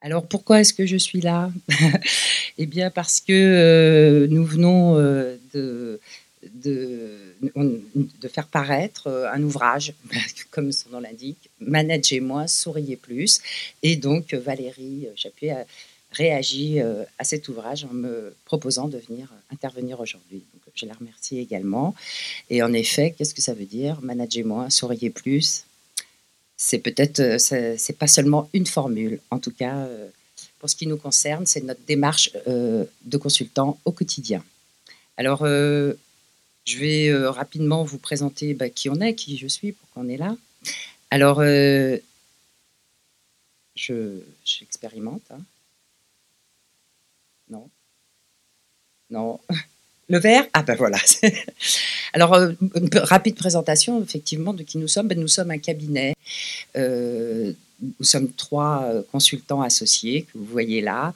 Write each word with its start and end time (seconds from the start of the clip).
Alors 0.00 0.26
pourquoi 0.26 0.60
est-ce 0.60 0.72
que 0.72 0.86
je 0.86 0.96
suis 0.96 1.20
là? 1.20 1.50
Eh 2.60 2.66
bien 2.66 2.90
parce 2.90 3.20
que 3.20 3.32
euh, 3.32 4.26
nous 4.28 4.44
venons 4.44 4.98
euh, 4.98 5.36
de, 5.54 6.00
faire 8.28 8.48
paraître 8.48 9.06
euh, 9.06 9.30
un 9.32 9.40
ouvrage, 9.44 9.94
comme 10.50 10.72
son 10.72 10.90
nom 10.90 10.98
l'indique, 10.98 11.50
Managez-moi, 11.60 12.48
souriez 12.48 12.96
plus. 12.96 13.40
Et 13.84 13.94
donc 13.94 14.34
Valérie 14.34 15.06
Chapuis 15.14 15.50
a 15.50 15.64
réagi 16.10 16.80
à 16.80 17.22
cet 17.22 17.48
ouvrage 17.48 17.84
en 17.84 17.94
me 17.94 18.34
proposant 18.44 18.88
de 18.88 18.98
venir 18.98 19.28
intervenir 19.52 20.00
aujourd'hui. 20.00 20.42
je 20.74 20.86
la 20.86 20.94
remercie 20.94 21.38
également. 21.38 21.94
Et 22.50 22.60
en 22.62 22.72
effet, 22.72 23.14
qu'est-ce 23.16 23.34
que 23.34 23.42
ça 23.42 23.54
veut 23.54 23.66
dire 23.66 24.00
Managez-moi, 24.02 24.68
souriez 24.70 25.10
plus 25.10 25.64
c'est 26.58 26.80
peut-être, 26.80 27.20
euh, 27.20 27.38
c'est 27.78 27.96
pas 27.96 28.08
seulement 28.08 28.50
une 28.52 28.66
formule. 28.66 29.20
En 29.30 29.38
tout 29.38 29.52
cas, 29.52 29.76
euh, 29.76 30.08
pour 30.58 30.68
ce 30.68 30.76
qui 30.76 30.86
nous 30.88 30.98
concerne, 30.98 31.46
c'est 31.46 31.62
notre 31.62 31.80
démarche 31.86 32.30
euh, 32.48 32.84
de 33.04 33.16
consultant 33.16 33.78
au 33.84 33.92
quotidien. 33.92 34.44
Alors, 35.16 35.44
je 35.46 36.78
vais 36.78 37.12
rapidement 37.28 37.82
vous 37.82 37.98
présenter 37.98 38.54
bah, 38.54 38.68
qui 38.68 38.88
on 38.88 39.00
est, 39.00 39.14
qui 39.14 39.36
je 39.36 39.48
suis, 39.48 39.72
pourquoi 39.72 40.02
on 40.02 40.08
est 40.08 40.16
là. 40.16 40.36
Alors, 41.10 41.42
je, 43.74 44.20
j'expérimente. 44.44 45.22
Hein. 45.30 45.40
Non. 47.48 47.68
Non. 49.10 49.40
Le 50.08 50.18
verre 50.18 50.46
Ah 50.54 50.62
ben 50.62 50.74
voilà. 50.74 50.98
Alors, 52.14 52.32
euh, 52.32 52.52
une 52.74 52.88
rapide 52.94 53.34
présentation, 53.34 54.02
effectivement, 54.02 54.54
de 54.54 54.62
qui 54.62 54.78
nous 54.78 54.88
sommes. 54.88 55.06
Ben, 55.06 55.20
nous 55.20 55.28
sommes 55.28 55.50
un 55.50 55.58
cabinet. 55.58 56.14
Euh, 56.76 57.52
nous 57.80 58.04
sommes 58.04 58.30
trois 58.32 58.84
euh, 58.84 59.02
consultants 59.12 59.60
associés 59.60 60.22
que 60.22 60.38
vous 60.38 60.46
voyez 60.46 60.80
là, 60.80 61.12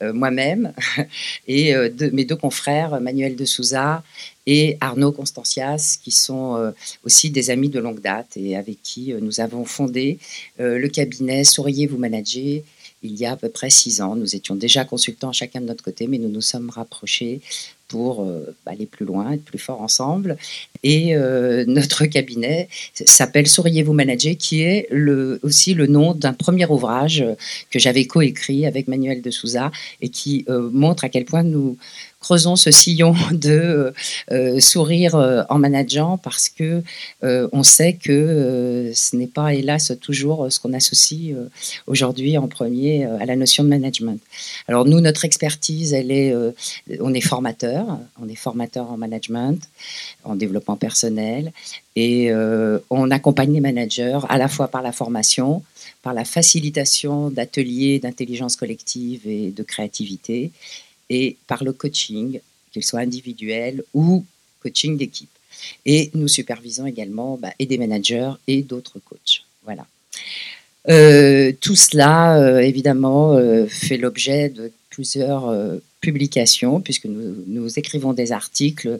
moi-même 0.00 0.72
et 1.48 1.74
mes 2.12 2.24
deux 2.24 2.36
confrères, 2.36 3.00
Manuel 3.00 3.36
de 3.36 3.44
Souza 3.44 4.02
et 4.46 4.78
Arnaud 4.80 5.12
Constancias, 5.12 5.98
qui 6.02 6.12
sont 6.12 6.72
aussi 7.04 7.30
des 7.30 7.50
amis 7.50 7.68
de 7.68 7.80
longue 7.80 8.00
date 8.00 8.36
et 8.36 8.56
avec 8.56 8.80
qui 8.82 9.12
nous 9.20 9.40
avons 9.40 9.66
fondé 9.66 10.18
le 10.58 10.86
cabinet 10.86 11.44
Souriez 11.44 11.86
vous 11.86 11.98
manager 11.98 12.62
il 13.06 13.16
y 13.16 13.24
a 13.24 13.32
à 13.32 13.36
peu 13.36 13.48
près 13.48 13.70
six 13.70 14.00
ans. 14.00 14.16
Nous 14.16 14.34
étions 14.34 14.54
déjà 14.54 14.84
consultants 14.84 15.32
chacun 15.32 15.60
de 15.60 15.66
notre 15.66 15.84
côté, 15.84 16.06
mais 16.06 16.18
nous 16.18 16.28
nous 16.28 16.40
sommes 16.42 16.70
rapprochés 16.70 17.40
pour 17.88 18.22
euh, 18.22 18.54
aller 18.66 18.86
plus 18.86 19.06
loin, 19.06 19.32
être 19.32 19.44
plus 19.44 19.58
fort 19.58 19.80
ensemble. 19.80 20.36
Et 20.82 21.14
euh, 21.14 21.64
notre 21.66 22.06
cabinet 22.06 22.68
s'appelle 22.94 23.46
Souriez-vous 23.46 23.92
manager, 23.92 24.34
qui 24.36 24.62
est 24.62 24.88
aussi 25.42 25.74
le 25.74 25.86
nom 25.86 26.14
d'un 26.14 26.32
premier 26.32 26.66
ouvrage 26.66 27.24
que 27.70 27.78
j'avais 27.78 28.06
coécrit 28.06 28.66
avec 28.66 28.88
Manuel 28.88 29.22
de 29.22 29.30
Souza 29.30 29.70
et 30.00 30.08
qui 30.08 30.44
euh, 30.48 30.68
montre 30.72 31.04
à 31.04 31.08
quel 31.08 31.24
point 31.24 31.42
nous 31.42 31.76
creusons 32.26 32.56
ce 32.56 32.72
sillon 32.72 33.14
de 33.30 33.92
euh, 34.32 34.58
sourire 34.58 35.14
euh, 35.14 35.44
en 35.48 35.60
manageant 35.60 36.18
parce 36.18 36.48
que 36.48 36.82
euh, 37.22 37.48
on 37.52 37.62
sait 37.62 37.92
que 37.92 38.90
ce 38.92 39.14
n'est 39.14 39.28
pas, 39.28 39.54
hélas, 39.54 39.92
toujours 40.00 40.50
ce 40.50 40.58
qu'on 40.58 40.72
associe 40.72 41.36
aujourd'hui 41.86 42.36
en 42.36 42.48
premier 42.48 43.04
à 43.04 43.24
la 43.26 43.36
notion 43.36 43.62
de 43.62 43.68
management. 43.68 44.20
Alors 44.66 44.84
nous, 44.84 45.00
notre 45.00 45.24
expertise, 45.24 45.92
elle 45.92 46.10
est, 46.10 46.34
on 47.00 47.14
est 47.14 47.20
formateur, 47.20 47.84
on 48.20 48.28
est 48.28 48.34
formateur 48.46 48.90
en 48.90 48.96
management, 48.96 49.60
en 50.24 50.34
développement 50.34 50.76
personnel, 50.76 51.52
et 51.94 52.32
on 52.90 53.10
accompagne 53.10 53.52
les 53.52 53.60
managers 53.60 54.20
à 54.28 54.38
la 54.38 54.48
fois 54.48 54.68
par 54.68 54.82
la 54.82 54.92
formation, 54.92 55.62
par 56.02 56.14
la 56.14 56.24
facilitation 56.24 57.30
d'ateliers 57.30 57.98
d'intelligence 57.98 58.56
collective 58.56 59.26
et 59.26 59.50
de 59.50 59.62
créativité, 59.62 60.50
et 61.10 61.36
par 61.46 61.64
le 61.64 61.72
coaching, 61.72 62.40
qu'il 62.72 62.84
soit 62.84 63.00
individuel 63.00 63.82
ou 63.94 64.24
coaching 64.60 64.96
d'équipe. 64.96 65.30
Et 65.84 66.10
nous 66.14 66.28
supervisons 66.28 66.86
également 66.86 67.36
bah, 67.36 67.52
et 67.58 67.66
des 67.66 67.78
managers 67.78 68.32
et 68.46 68.62
d'autres 68.62 68.98
coachs. 68.98 69.44
Voilà. 69.64 69.86
Euh, 70.88 71.52
tout 71.60 71.74
cela, 71.74 72.38
euh, 72.38 72.58
évidemment, 72.60 73.32
euh, 73.32 73.66
fait 73.66 73.96
l'objet 73.96 74.48
de 74.48 74.70
plusieurs 74.90 75.54
publications, 76.00 76.80
puisque 76.80 77.04
nous, 77.04 77.34
nous, 77.46 77.78
écrivons 77.78 78.14
des 78.14 78.32
articles 78.32 78.98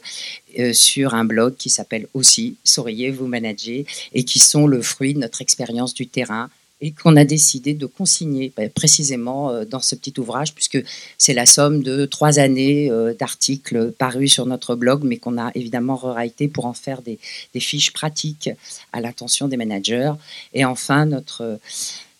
sur 0.73 1.15
un 1.15 1.25
blog 1.25 1.57
qui 1.57 1.71
s'appelle 1.71 2.07
aussi 2.13 2.57
Souriez, 2.65 3.11
vous 3.11 3.27
managez, 3.27 3.87
et 4.13 4.25
qui 4.25 4.39
sont 4.39 4.67
le 4.67 4.83
fruit 4.83 5.15
de 5.15 5.21
notre 5.21 5.41
expérience 5.41 5.95
du 5.95 6.07
terrain 6.07 6.51
et 6.81 6.93
qu'on 6.93 7.17
a 7.17 7.25
décidé 7.25 7.73
de 7.73 7.87
consigner 7.87 8.53
bah, 8.57 8.69
précisément 8.69 9.51
euh, 9.51 9.65
dans 9.65 9.81
ce 9.81 9.95
petit 9.95 10.13
ouvrage, 10.19 10.53
puisque 10.55 10.83
c'est 11.17 11.33
la 11.33 11.47
somme 11.47 11.83
de 11.83 12.05
trois 12.05 12.39
années 12.39 12.91
euh, 12.91 13.15
d'articles 13.15 13.93
parus 13.93 14.33
sur 14.33 14.47
notre 14.47 14.75
blog, 14.75 15.03
mais 15.03 15.17
qu'on 15.17 15.39
a 15.39 15.51
évidemment 15.55 15.97
rewrité 15.97 16.49
pour 16.49 16.67
en 16.67 16.75
faire 16.75 17.01
des, 17.03 17.19
fiches 17.59 17.93
pratiques 17.93 18.51
à 18.93 19.01
l'attention 19.01 19.49
des 19.49 19.57
managers. 19.57 20.13
Et 20.53 20.67
enfin, 20.67 21.07
notre 21.07 21.43
euh, 21.43 21.57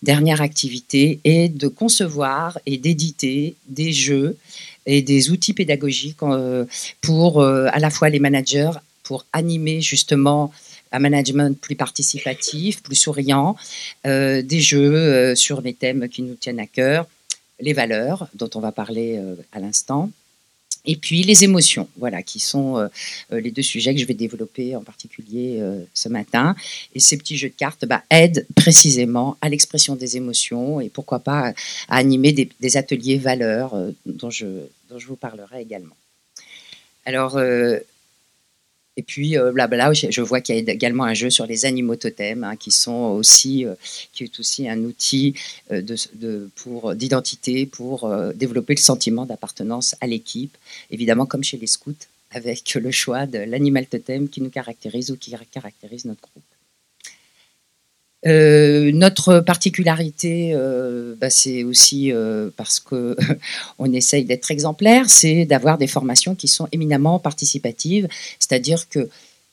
dernière 0.01 0.41
activité 0.41 1.19
est 1.23 1.49
de 1.49 1.67
concevoir 1.67 2.57
et 2.65 2.77
d'éditer 2.77 3.55
des 3.67 3.93
jeux 3.93 4.37
et 4.87 5.03
des 5.03 5.29
outils 5.29 5.53
pédagogiques 5.53 6.17
pour 7.01 7.43
à 7.43 7.79
la 7.79 7.89
fois 7.89 8.09
les 8.09 8.19
managers, 8.19 8.71
pour 9.03 9.25
animer 9.33 9.81
justement 9.81 10.51
un 10.91 10.99
management 10.99 11.59
plus 11.59 11.75
participatif, 11.75 12.81
plus 12.81 12.95
souriant, 12.95 13.55
euh, 14.05 14.41
des 14.41 14.59
jeux 14.59 14.95
euh, 14.95 15.35
sur 15.35 15.61
les 15.61 15.73
thèmes 15.73 16.09
qui 16.09 16.21
nous 16.21 16.35
tiennent 16.35 16.59
à 16.59 16.67
cœur, 16.67 17.07
les 17.59 17.73
valeurs 17.73 18.27
dont 18.33 18.49
on 18.55 18.59
va 18.59 18.71
parler 18.71 19.17
euh, 19.17 19.35
à 19.51 19.59
l'instant, 19.59 20.11
et 20.85 20.95
puis 20.95 21.23
les 21.23 21.43
émotions, 21.43 21.89
voilà, 21.97 22.23
qui 22.23 22.39
sont 22.39 22.87
les 23.29 23.51
deux 23.51 23.61
sujets 23.61 23.93
que 23.93 23.99
je 23.99 24.05
vais 24.05 24.13
développer 24.13 24.73
en 24.73 24.83
particulier 24.83 25.61
ce 25.93 26.07
matin. 26.07 26.55
Et 26.95 27.01
ces 27.01 27.17
petits 27.17 27.35
jeux 27.35 27.49
de 27.49 27.53
cartes 27.53 27.83
bah, 27.85 28.03
aident 28.09 28.47
précisément 28.55 29.35
à 29.41 29.49
l'expression 29.49 29.97
des 29.97 30.15
émotions 30.15 30.79
et 30.79 30.87
pourquoi 30.87 31.19
pas 31.19 31.53
à 31.89 31.97
animer 31.97 32.31
des, 32.31 32.77
ateliers 32.77 33.17
valeurs 33.17 33.75
dont, 34.05 34.29
je, 34.29 34.45
dont 34.89 34.97
je 34.97 35.07
vous 35.07 35.17
parlerai 35.17 35.61
également. 35.61 35.97
Alors, 37.05 37.37
et 38.97 39.03
puis 39.03 39.37
euh, 39.37 39.53
je 40.09 40.21
vois 40.21 40.41
qu'il 40.41 40.55
y 40.55 40.57
a 40.57 40.73
également 40.73 41.03
un 41.03 41.13
jeu 41.13 41.29
sur 41.29 41.45
les 41.45 41.65
animaux 41.65 41.95
totems, 41.95 42.43
hein, 42.43 42.55
qui 42.55 42.71
sont 42.71 43.15
aussi, 43.15 43.63
euh, 43.65 43.75
est 44.19 44.39
aussi 44.39 44.67
un 44.67 44.79
outil 44.79 45.35
euh, 45.71 45.81
d'identité 46.95 47.67
pour 47.67 48.11
développer 48.33 48.73
le 48.73 48.79
sentiment 48.79 49.25
d'appartenance 49.25 49.95
à 50.01 50.07
l'équipe. 50.07 50.57
Évidemment, 50.89 51.27
comme 51.27 51.43
chez 51.43 51.57
les 51.57 51.67
scouts, 51.67 51.93
avec 52.31 52.73
le 52.73 52.91
choix 52.91 53.27
de 53.27 53.37
l'animal 53.37 53.85
totem 53.85 54.27
qui 54.27 54.41
nous 54.41 54.49
caractérise 54.49 55.11
ou 55.11 55.15
qui 55.15 55.33
caractérise 55.51 56.05
notre 56.05 56.21
groupe. 56.21 56.56
Euh, 58.27 58.91
notre 58.93 59.39
particularité, 59.39 60.51
euh, 60.53 61.15
bah, 61.19 61.29
c'est 61.29 61.63
aussi 61.63 62.11
euh, 62.11 62.49
parce 62.57 62.79
que 62.79 63.15
on 63.79 63.91
essaye 63.93 64.25
d'être 64.25 64.51
exemplaire, 64.51 65.09
c'est 65.09 65.45
d'avoir 65.45 65.77
des 65.77 65.87
formations 65.87 66.35
qui 66.35 66.49
sont 66.49 66.67
éminemment 66.71 67.19
participatives, 67.19 68.07
c'est-à-dire 68.39 68.89
que 68.89 69.09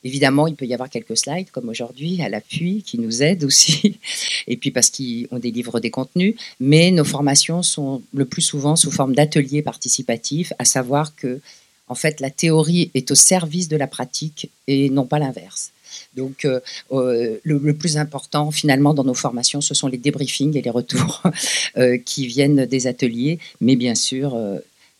Évidemment, 0.07 0.45
il 0.45 0.53
peut 0.53 0.67
y 0.67 0.73
avoir 0.75 0.91
quelques 0.91 1.17
slides, 1.17 1.49
comme 1.49 1.67
aujourd'hui, 1.67 2.21
à 2.21 2.29
l'appui, 2.29 2.83
qui 2.83 2.99
nous 2.99 3.23
aident 3.23 3.43
aussi, 3.43 3.97
et 4.47 4.55
puis 4.55 4.69
parce 4.69 4.91
qu'on 4.91 5.39
délivre 5.39 5.79
des 5.79 5.89
contenus, 5.89 6.35
mais 6.59 6.91
nos 6.91 7.03
formations 7.03 7.63
sont 7.63 8.03
le 8.13 8.25
plus 8.25 8.43
souvent 8.43 8.75
sous 8.75 8.91
forme 8.91 9.15
d'ateliers 9.15 9.63
participatifs, 9.63 10.53
à 10.59 10.65
savoir 10.65 11.15
que, 11.15 11.41
en 11.87 11.95
fait, 11.95 12.19
la 12.19 12.29
théorie 12.29 12.91
est 12.93 13.09
au 13.09 13.15
service 13.15 13.67
de 13.67 13.77
la 13.77 13.87
pratique 13.87 14.51
et 14.67 14.91
non 14.91 15.07
pas 15.07 15.17
l'inverse. 15.17 15.71
Donc, 16.15 16.45
euh, 16.45 16.59
euh, 16.91 17.37
le, 17.43 17.73
plus 17.73 17.97
important 17.97 18.51
finalement 18.51 18.93
dans 18.93 19.03
nos 19.03 19.13
formations, 19.13 19.61
ce 19.61 19.73
sont 19.73 19.87
les 19.87 19.97
débriefings 19.97 20.55
et 20.57 20.61
les 20.61 20.69
retours 20.69 21.23
euh, 21.77 21.97
qui 21.97 22.27
viennent 22.27 22.65
des 22.65 22.87
ateliers, 22.87 23.39
mais 23.61 23.75
bien 23.75 23.95
sûr, 23.95 24.37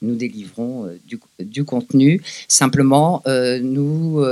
nous 0.01 0.15
délivrons 0.15 0.89
du, 1.39 1.63
contenu. 1.63 2.21
Simplement, 2.47 3.23
nous 3.61 4.23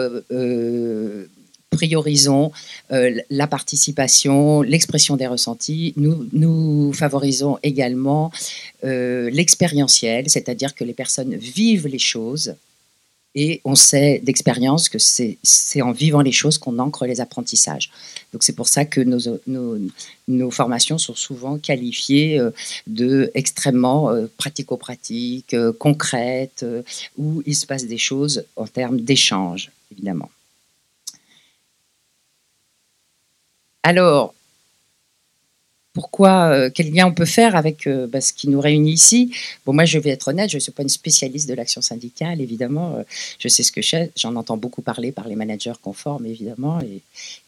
priorisons 1.72 2.52
la 2.90 3.48
participation, 3.48 4.62
l'expression 4.62 5.16
des 5.16 5.26
ressentis. 5.26 5.94
Nous, 5.96 6.28
nous 6.34 6.92
favorisons 6.94 7.58
également 7.64 8.32
l'expérientiel, 8.84 10.30
c'est-à-dire 10.30 10.76
que 10.76 10.84
les 10.84 10.94
personnes 10.94 11.36
vivent 11.36 11.88
les 11.88 12.00
choses 12.00 12.56
et 13.36 13.62
on 13.66 13.76
sait 13.76 14.20
d'expérience 14.24 14.90
que 14.90 15.00
c'est 15.00 15.82
en 15.82 15.92
vivant 15.92 16.22
les 16.22 16.32
choses 16.32 16.58
qu'on 16.58 16.78
ancre 16.80 17.06
les 17.06 17.20
apprentissages. 17.20 17.90
Donc 18.32 18.44
c'est 18.44 18.56
pour 18.56 18.68
ça 18.68 18.86
que 18.86 19.02
nos, 19.02 20.52
formations 20.52 20.98
sont 20.98 21.16
souvent 21.16 21.58
qualifiées 21.58 22.40
euh, 22.40 22.52
de 22.88 23.32
extrêmement 23.34 24.10
euh, 24.10 24.28
pratico-pratiques, 24.38 25.54
euh, 25.54 25.72
concrètes, 25.72 26.66
où 27.18 27.42
il 27.46 27.56
se 27.56 27.66
passe 27.66 27.86
des 27.86 27.98
choses 27.98 28.46
en 28.56 28.68
termes 28.68 29.02
d'échange, 29.02 29.72
évidemment. 29.92 30.30
Alors, 33.84 34.34
pourquoi, 35.94 36.50
euh, 36.51 36.69
quel 36.74 36.92
lien 36.92 37.06
on 37.06 37.13
peut 37.13 37.25
faire 37.25 37.56
avec 37.56 37.86
euh, 37.86 38.07
bah, 38.07 38.19
ce 38.19 38.34
qui 38.34 38.50
nous 38.50 38.60
réunit 38.60 38.94
ici 38.94 39.31
Bon, 39.66 39.74
moi, 39.74 39.86
je 39.86 40.00
vais 40.00 40.10
être 40.10 40.30
honnête, 40.30 40.50
je 40.50 40.57
ne 40.57 40.60
suis 40.60 40.72
pas 40.72 40.81
une 40.81 40.90
spécialiste 40.90 41.48
de 41.48 41.54
l'action 41.54 41.81
syndicale, 41.81 42.42
évidemment. 42.42 42.95
Euh, 42.98 43.04
je 43.38 43.48
sais 43.48 43.62
ce 43.62 43.72
que 43.72 43.81
j'en 44.16 44.36
entends 44.36 44.57
beaucoup 44.57 44.81
parler 44.81 45.12
par 45.12 45.28
les 45.28 45.36
managers 45.36 45.74
conformes, 45.81 46.25
évidemment, 46.25 46.81
et 46.81 47.01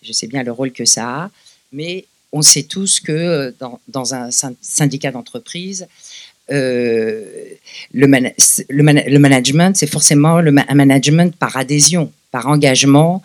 je 0.03 0.13
sais 0.13 0.27
bien 0.27 0.43
le 0.43 0.51
rôle 0.51 0.71
que 0.71 0.85
ça 0.85 1.23
a. 1.23 1.31
Mais 1.71 2.05
on 2.31 2.43
sait 2.43 2.63
tous 2.63 2.99
que 2.99 3.53
dans, 3.87 4.13
un 4.13 4.29
syndicat 4.61 5.11
d'entreprise, 5.11 5.87
le, 6.49 7.57
le, 7.93 9.17
management, 9.17 9.75
c'est 9.75 9.87
forcément 9.87 10.37
un 10.37 10.75
management 10.75 11.35
par 11.35 11.57
adhésion, 11.57 12.11
par 12.31 12.47
engagement, 12.47 13.23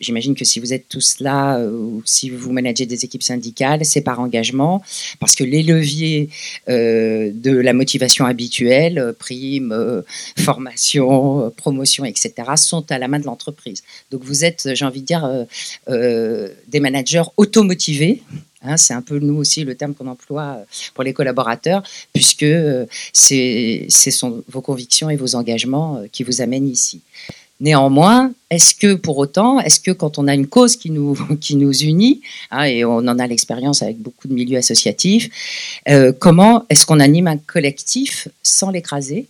J'imagine 0.00 0.36
que 0.36 0.44
si 0.44 0.60
vous 0.60 0.72
êtes 0.72 0.88
tous 0.88 1.18
là 1.18 1.58
euh, 1.58 1.70
ou 1.70 2.02
si 2.04 2.30
vous 2.30 2.52
managez 2.52 2.86
des 2.86 3.04
équipes 3.04 3.24
syndicales, 3.24 3.84
c'est 3.84 4.00
par 4.00 4.20
engagement, 4.20 4.82
parce 5.18 5.34
que 5.34 5.42
les 5.42 5.64
leviers 5.64 6.28
euh, 6.68 7.32
de 7.34 7.50
la 7.50 7.72
motivation 7.72 8.24
habituelle, 8.24 9.00
euh, 9.00 9.12
prime, 9.12 10.04
formation, 10.38 11.52
promotion, 11.56 12.04
etc., 12.04 12.32
sont 12.56 12.90
à 12.92 12.98
la 12.98 13.08
main 13.08 13.18
de 13.18 13.24
l'entreprise. 13.24 13.82
Donc 14.12 14.22
vous 14.22 14.44
êtes, 14.44 14.74
j'ai 14.74 14.84
envie 14.84 15.00
de 15.00 15.06
dire, 15.06 15.46
des 15.88 16.80
managers 16.80 17.24
automotivés. 17.36 18.22
Hein, 18.62 18.76
c'est 18.76 18.94
un 18.94 19.02
peu 19.02 19.18
nous 19.18 19.36
aussi 19.36 19.64
le 19.64 19.74
terme 19.74 19.94
qu'on 19.94 20.06
emploie 20.06 20.58
pour 20.94 21.04
les 21.04 21.12
collaborateurs, 21.12 21.82
puisque 22.12 22.46
c'est 23.12 23.88
vos 24.48 24.60
convictions 24.60 25.10
et 25.10 25.16
vos 25.16 25.34
engagements 25.34 26.04
qui 26.12 26.22
vous 26.22 26.40
amènent 26.40 26.68
ici. 26.68 27.00
Néanmoins, 27.60 28.32
est-ce 28.50 28.74
que 28.74 28.94
pour 28.94 29.18
autant, 29.18 29.58
est-ce 29.60 29.80
que 29.80 29.90
quand 29.90 30.18
on 30.18 30.28
a 30.28 30.34
une 30.34 30.46
cause 30.46 30.76
qui 30.76 30.90
nous, 30.90 31.16
unit, 31.82 32.22
hein, 32.50 32.64
et 32.64 32.84
on 32.84 32.98
en 32.98 33.18
a 33.18 33.26
l'expérience 33.26 33.82
avec 33.82 33.98
beaucoup 33.98 34.28
de 34.28 34.34
milieux 34.34 34.58
associatifs, 34.58 35.28
euh, 35.88 36.12
comment 36.12 36.64
est-ce 36.70 36.86
qu'on 36.86 37.00
anime 37.00 37.26
un 37.26 37.36
collectif 37.36 38.28
sans 38.42 38.70
l'écraser? 38.70 39.26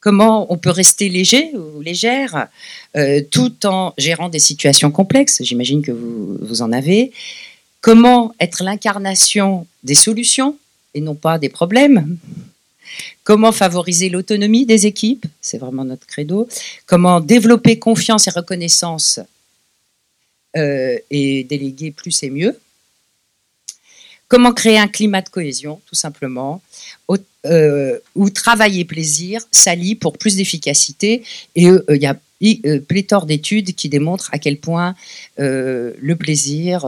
Comment 0.00 0.52
on 0.52 0.58
peut 0.58 0.70
rester 0.70 1.08
léger 1.08 1.52
ou 1.54 1.80
légère 1.80 2.48
euh, 2.96 3.22
tout 3.30 3.66
en 3.66 3.94
gérant 3.96 4.28
des 4.28 4.40
situations 4.40 4.90
complexes? 4.90 5.42
J'imagine 5.42 5.80
que 5.80 5.92
vous 5.92 6.60
en 6.60 6.72
avez. 6.72 7.12
Comment 7.80 8.34
être 8.40 8.64
l'incarnation 8.64 9.66
des 9.84 9.94
solutions 9.94 10.56
et 10.94 11.00
non 11.00 11.14
pas 11.14 11.38
des 11.38 11.48
problèmes? 11.48 12.18
Comment 13.24 13.52
favoriser 13.52 14.08
l'autonomie 14.08 14.66
des 14.66 14.86
équipes? 14.86 15.26
C'est 15.40 15.58
vraiment 15.58 15.84
notre 15.84 16.06
credo. 16.06 16.48
Comment 16.86 17.20
développer 17.20 17.78
confiance 17.78 18.26
et 18.28 18.30
reconnaissance 18.30 19.20
euh, 20.56 20.98
et 21.10 21.44
déléguer 21.44 21.90
plus 21.90 22.22
et 22.22 22.30
mieux? 22.30 22.58
Comment 24.28 24.52
créer 24.52 24.78
un 24.78 24.88
climat 24.88 25.20
de 25.20 25.28
cohésion, 25.28 25.80
tout 25.86 25.94
simplement, 25.94 26.62
euh, 27.44 27.98
où 28.14 28.30
travail 28.30 28.78
et 28.78 28.84
plaisir 28.84 29.42
s'allient 29.50 29.96
pour 29.96 30.16
plus 30.16 30.36
d'efficacité. 30.36 31.24
Et 31.56 31.68
euh, 31.68 31.84
il 31.88 32.00
y 32.00 32.06
a 32.06 32.16
pléthore 32.88 33.26
d'études 33.26 33.74
qui 33.74 33.88
démontrent 33.88 34.30
à 34.32 34.38
quel 34.38 34.58
point 34.58 34.94
le 35.38 36.14
plaisir 36.14 36.86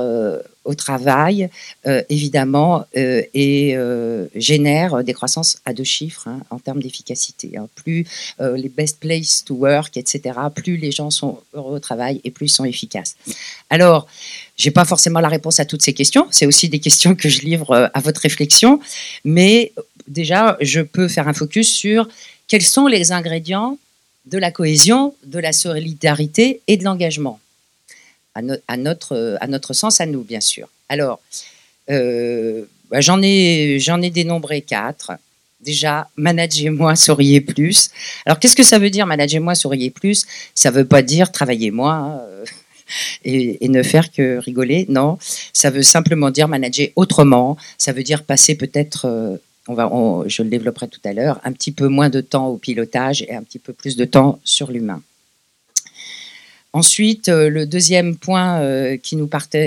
au 0.65 0.75
travail, 0.75 1.51
euh, 1.87 2.03
évidemment, 2.09 2.87
euh, 2.97 3.23
et 3.35 3.77
euh, 3.77 4.27
génère 4.35 5.05
des 5.05 5.13
croissances 5.13 5.59
à 5.65 5.75
deux 5.75 5.85
chiffres 5.85 6.27
hein, 6.27 6.41
en 6.51 6.59
termes 6.59 6.83
d'efficacité. 6.83 7.53
Hein. 7.57 7.69
Plus 7.75 8.07
les 8.41 8.69
best 8.69 9.01
place 9.01 9.45
to 9.45 9.55
work, 9.55 9.97
etc., 9.97 10.39
plus 10.55 10.77
les 10.77 10.91
gens 10.91 11.11
sont 11.11 11.41
heureux 11.55 11.77
au 11.77 11.79
travail 11.79 12.21
et 12.25 12.31
plus 12.31 12.47
ils 12.47 12.55
sont 12.55 12.65
efficaces. 12.65 13.17
Alors, 13.71 14.07
j'ai 14.57 14.71
pas 14.71 14.85
forcément 14.85 15.21
la 15.21 15.29
réponse 15.29 15.61
à 15.61 15.65
toutes 15.65 15.83
ces 15.83 15.93
questions. 15.93 16.27
C'est 16.31 16.47
aussi 16.47 16.69
des 16.69 16.79
questions 16.79 17.15
que 17.15 17.29
je 17.29 17.41
livre 17.41 17.91
à 17.93 18.01
votre 18.01 18.21
réflexion, 18.21 18.81
mais 19.25 19.73
déjà, 20.09 20.57
je 20.61 20.81
peux 20.81 21.09
faire 21.09 21.29
un 21.29 21.33
focus 21.33 21.73
sur 21.73 22.09
quels 22.49 22.63
sont 22.63 22.87
les 22.87 23.13
ingrédients 23.13 23.79
de 24.27 24.39
la 24.39 24.51
cohésion, 24.51 25.15
de 25.25 25.39
la 25.39 25.53
solidarité 25.53 26.61
et 26.67 26.77
de 26.77 26.85
l'engagement 26.85 27.41
à, 28.35 28.77
notre, 28.77 29.73
sens, 29.73 30.01
à 30.01 30.07
nous, 30.07 30.23
bien 30.23 30.41
sûr. 30.41 30.69
Alors, 30.89 31.21
euh, 31.91 32.65
bah, 32.91 33.01
j'en 33.01 33.23
ai, 33.23 33.79
j'en 33.81 34.03
ai 34.03 34.11
dénombré 34.11 34.61
quatre. 34.61 35.13
Déjà, 35.61 36.09
managez-moi, 36.17 36.97
souriez 36.97 37.41
plus. 37.41 37.91
Alors, 38.27 38.39
qu'est-ce 38.39 38.57
que 38.57 38.63
ça 38.63 38.79
veut 38.79 38.91
dire, 38.91 39.07
managez-moi, 39.07 39.55
souriez 39.55 39.91
plus? 39.91 40.27
Ça 40.55 40.71
ne 40.71 40.77
veut 40.77 40.85
pas 40.85 41.03
dire 41.03 41.33
travaillez-moi 41.33 41.93
hein, 41.93 42.21
euh, 42.29 42.45
et, 43.25 43.69
ne 43.69 43.83
faire 43.83 44.13
que 44.13 44.39
rigoler. 44.39 44.85
Non, 44.89 45.19
ça 45.53 45.71
veut 45.71 45.83
simplement 45.83 46.31
dire 46.31 46.49
manager 46.49 46.89
autrement. 46.97 47.57
Ça 47.79 47.93
veut 47.93 48.03
dire 48.03 48.25
passer 48.25 48.57
peut-être, 48.57 49.07
euh, 49.07 49.37
on 49.69 49.75
va, 49.75 49.91
je 50.27 50.43
le 50.43 50.49
développerai 50.49 50.89
tout 50.89 51.01
à 51.05 51.13
l'heure, 51.13 51.41
un 51.45 51.53
petit 51.53 51.73
peu 51.73 51.89
moins 51.89 52.11
de 52.11 52.21
temps 52.21 52.49
au 52.49 52.59
pilotage 52.59 53.23
et 53.23 53.35
un 53.35 53.43
petit 53.43 53.59
peu 53.59 53.73
plus 53.73 53.97
de 53.97 54.05
temps 54.05 54.39
sur 54.45 54.71
l'humain. 54.71 55.03
Ensuite, 56.73 57.29
euh, 57.29 57.49
le 57.49 57.67
deuxième 57.67 58.17
point 58.17 58.59
euh, 58.61 58.97
qui, 58.97 59.17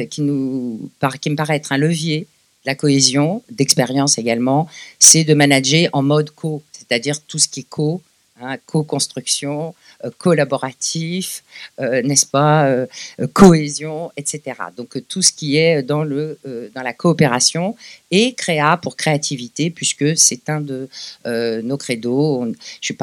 qui, 0.09 0.21
me 0.21 1.35
paraît 1.35 1.55
être 1.55 1.71
un 1.71 1.77
levier 1.77 2.27
la 2.65 2.75
cohésion, 2.75 3.43
d'expérience 3.49 4.17
également, 4.17 4.67
c'est 4.99 5.23
de 5.23 5.33
manager 5.33 5.89
en 5.93 6.03
mode 6.03 6.31
co, 6.31 6.61
c'est-à-dire 6.73 7.21
tout 7.21 7.39
ce 7.39 7.47
qui 7.47 7.61
est 7.61 7.69
co, 7.69 8.01
Hein, 8.39 8.57
co-construction, 8.67 9.73
euh, 10.05 10.11
collaboratif, 10.19 11.43
euh, 11.79 12.03
n'est-ce 12.03 12.27
pas, 12.27 12.67
euh, 12.67 12.85
cohésion, 13.33 14.11
etc. 14.15 14.59
Donc 14.75 15.01
tout 15.07 15.23
ce 15.23 15.31
qui 15.31 15.57
est 15.57 15.81
dans, 15.81 16.03
le, 16.03 16.37
dans 16.75 16.83
la 16.83 16.93
coopération 16.93 17.75
et 18.11 18.35
créa 18.35 18.77
pour 18.77 18.95
créativité, 18.95 19.71
puisque 19.71 20.15
c'est 20.15 20.49
un 20.49 20.61
de 20.61 20.87
nos 21.25 21.77
credos. 21.77 22.53
je 22.79 22.93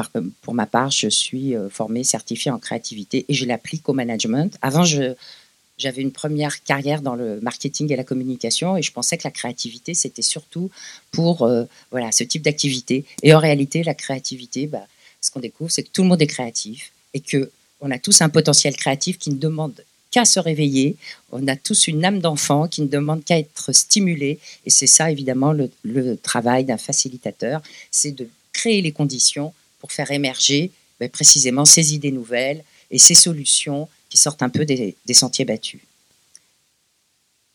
pour 0.41 0.53
ma 0.53 0.65
part, 0.67 0.89
je 0.91 1.09
suis 1.09 1.53
formée, 1.69 2.05
certifiée 2.05 2.51
en 2.51 2.59
créativité 2.59 3.25
et 3.27 3.33
je 3.33 3.45
l'applique 3.45 3.89
au 3.89 3.93
management. 3.93 4.57
Avant, 4.61 4.85
j'avais 4.85 6.01
une 6.01 6.13
première 6.13 6.63
carrière 6.63 7.01
dans 7.01 7.15
le 7.15 7.41
marketing 7.41 7.91
et 7.91 7.97
la 7.97 8.05
communication 8.05 8.77
et 8.77 8.81
je 8.81 8.93
pensais 8.93 9.17
que 9.17 9.23
la 9.25 9.31
créativité 9.31 9.93
c'était 9.93 10.21
surtout 10.21 10.71
pour 11.11 11.49
voilà 11.91 12.13
ce 12.13 12.23
type 12.23 12.43
d'activité 12.43 13.03
et 13.23 13.33
en 13.33 13.39
réalité 13.39 13.83
la 13.83 13.93
créativité 13.93 14.67
bah, 14.67 14.87
ce 15.25 15.31
qu'on 15.31 15.39
découvre, 15.39 15.71
c'est 15.71 15.83
que 15.83 15.89
tout 15.89 16.03
le 16.03 16.09
monde 16.09 16.21
est 16.21 16.27
créatif 16.27 16.91
et 17.13 17.19
que 17.19 17.51
on 17.81 17.91
a 17.91 17.99
tous 17.99 18.21
un 18.21 18.29
potentiel 18.29 18.75
créatif 18.75 19.17
qui 19.17 19.29
ne 19.29 19.37
demande 19.37 19.83
qu'à 20.11 20.25
se 20.25 20.39
réveiller. 20.39 20.95
On 21.31 21.47
a 21.47 21.55
tous 21.55 21.87
une 21.87 22.05
âme 22.05 22.19
d'enfant 22.19 22.67
qui 22.67 22.81
ne 22.81 22.87
demande 22.87 23.23
qu'à 23.25 23.37
être 23.37 23.73
stimulé. 23.73 24.39
Et 24.65 24.69
c'est 24.69 24.87
ça, 24.87 25.11
évidemment, 25.11 25.53
le, 25.53 26.17
travail 26.17 26.63
d'un 26.63 26.77
facilitateur, 26.77 27.61
c'est 27.91 28.11
de 28.11 28.29
créer 28.53 28.81
les 28.81 28.91
conditions 28.91 29.53
pour 29.79 29.91
faire 29.91 30.11
émerger 30.11 30.71
ben, 30.99 31.09
précisément 31.09 31.65
ces 31.65 31.93
idées 31.93 32.11
nouvelles 32.11 32.63
et 32.91 32.97
ces 32.97 33.15
solutions 33.15 33.89
qui 34.09 34.17
sortent 34.17 34.43
un 34.43 34.49
peu 34.49 34.63
des, 34.63 34.95
sentiers 35.13 35.45
battus. 35.45 35.81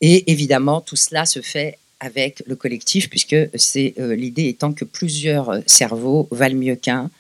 Et 0.03 0.31
évidemment, 0.31 0.81
tout 0.81 0.97
cela 0.97 1.25
se 1.25 1.41
fait 1.41 1.79
avec 1.99 2.43
le 2.47 2.57
collectif, 2.57 3.11
puisque 3.11 3.37
c'est 3.55 3.95
euh, 3.99 4.15
l'idée 4.15 4.49
étant 4.49 4.73
que 4.73 4.85
plusieurs 4.85 5.63
cerveaux 5.67 6.29
valent 6.31 6.57
mieux 6.57 6.77
qu'un, 6.77 7.11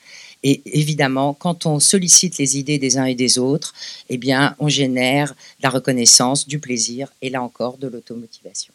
et 0.43 0.63
évidemment, 0.79 1.35
quand 1.35 1.67
on 1.67 1.81
sollicite 1.81 2.39
les 2.39 2.59
idées 2.59 2.79
des 2.79 2.97
uns 2.97 3.05
et 3.05 3.15
des 3.15 3.39
autres, 3.39 3.75
eh 4.09 4.17
bien, 4.17 4.57
on 4.59 4.69
génère 4.69 5.35
la 5.63 5.69
reconnaissance, 5.69 6.49
du 6.49 6.59
plaisir 6.59 7.13
et 7.21 7.29
là 7.29 7.43
encore 7.43 7.77
de 7.77 7.89
l'automotivation. 7.89 8.73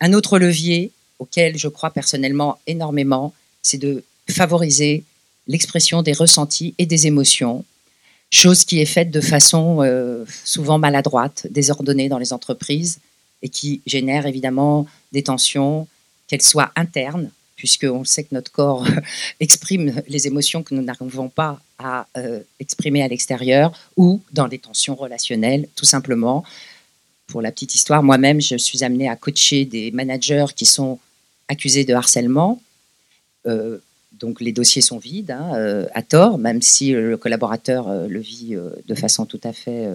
Un 0.00 0.12
autre 0.12 0.38
levier 0.38 0.92
auquel 1.18 1.58
je 1.58 1.68
crois 1.68 1.90
personnellement 1.90 2.58
énormément, 2.66 3.34
c'est 3.60 3.78
de 3.78 4.04
favoriser 4.30 5.04
l'expression 5.46 6.02
des 6.02 6.12
ressentis 6.12 6.74
et 6.78 6.86
des 6.86 7.06
émotions, 7.06 7.64
chose 8.30 8.64
qui 8.64 8.80
est 8.80 8.86
faite 8.86 9.10
de 9.10 9.20
façon 9.20 9.82
euh, 9.82 10.24
souvent 10.44 10.78
maladroite, 10.78 11.46
désordonnée 11.50 12.08
dans 12.08 12.18
les 12.18 12.32
entreprises 12.32 13.00
et 13.42 13.48
qui 13.48 13.82
génère 13.86 14.26
évidemment 14.26 14.86
des 15.12 15.22
tensions, 15.22 15.88
qu'elles 16.28 16.42
soient 16.42 16.70
internes 16.76 17.30
puisqu'on 17.58 18.04
sait 18.04 18.22
que 18.22 18.34
notre 18.34 18.52
corps 18.52 18.86
exprime 19.40 20.00
les 20.08 20.26
émotions 20.28 20.62
que 20.62 20.74
nous 20.74 20.82
n'arrivons 20.82 21.28
pas 21.28 21.60
à 21.78 22.06
euh, 22.16 22.40
exprimer 22.60 23.02
à 23.02 23.08
l'extérieur, 23.08 23.72
ou 23.96 24.22
dans 24.32 24.46
les 24.46 24.58
tensions 24.58 24.94
relationnelles, 24.94 25.68
tout 25.74 25.84
simplement. 25.84 26.44
Pour 27.26 27.42
la 27.42 27.50
petite 27.52 27.74
histoire, 27.74 28.02
moi-même, 28.02 28.40
je 28.40 28.56
suis 28.56 28.84
amenée 28.84 29.08
à 29.08 29.16
coacher 29.16 29.64
des 29.64 29.90
managers 29.90 30.46
qui 30.54 30.66
sont 30.66 30.98
accusés 31.48 31.84
de 31.84 31.94
harcèlement. 31.94 32.62
Euh, 33.46 33.78
donc 34.12 34.40
les 34.40 34.52
dossiers 34.52 34.82
sont 34.82 34.98
vides, 34.98 35.32
hein, 35.32 35.50
euh, 35.54 35.86
à 35.94 36.02
tort, 36.02 36.38
même 36.38 36.62
si 36.62 36.92
le 36.92 37.16
collaborateur 37.16 37.88
le 38.08 38.20
vit 38.20 38.56
de 38.86 38.94
façon 38.94 39.26
tout 39.26 39.40
à 39.44 39.52
fait 39.52 39.86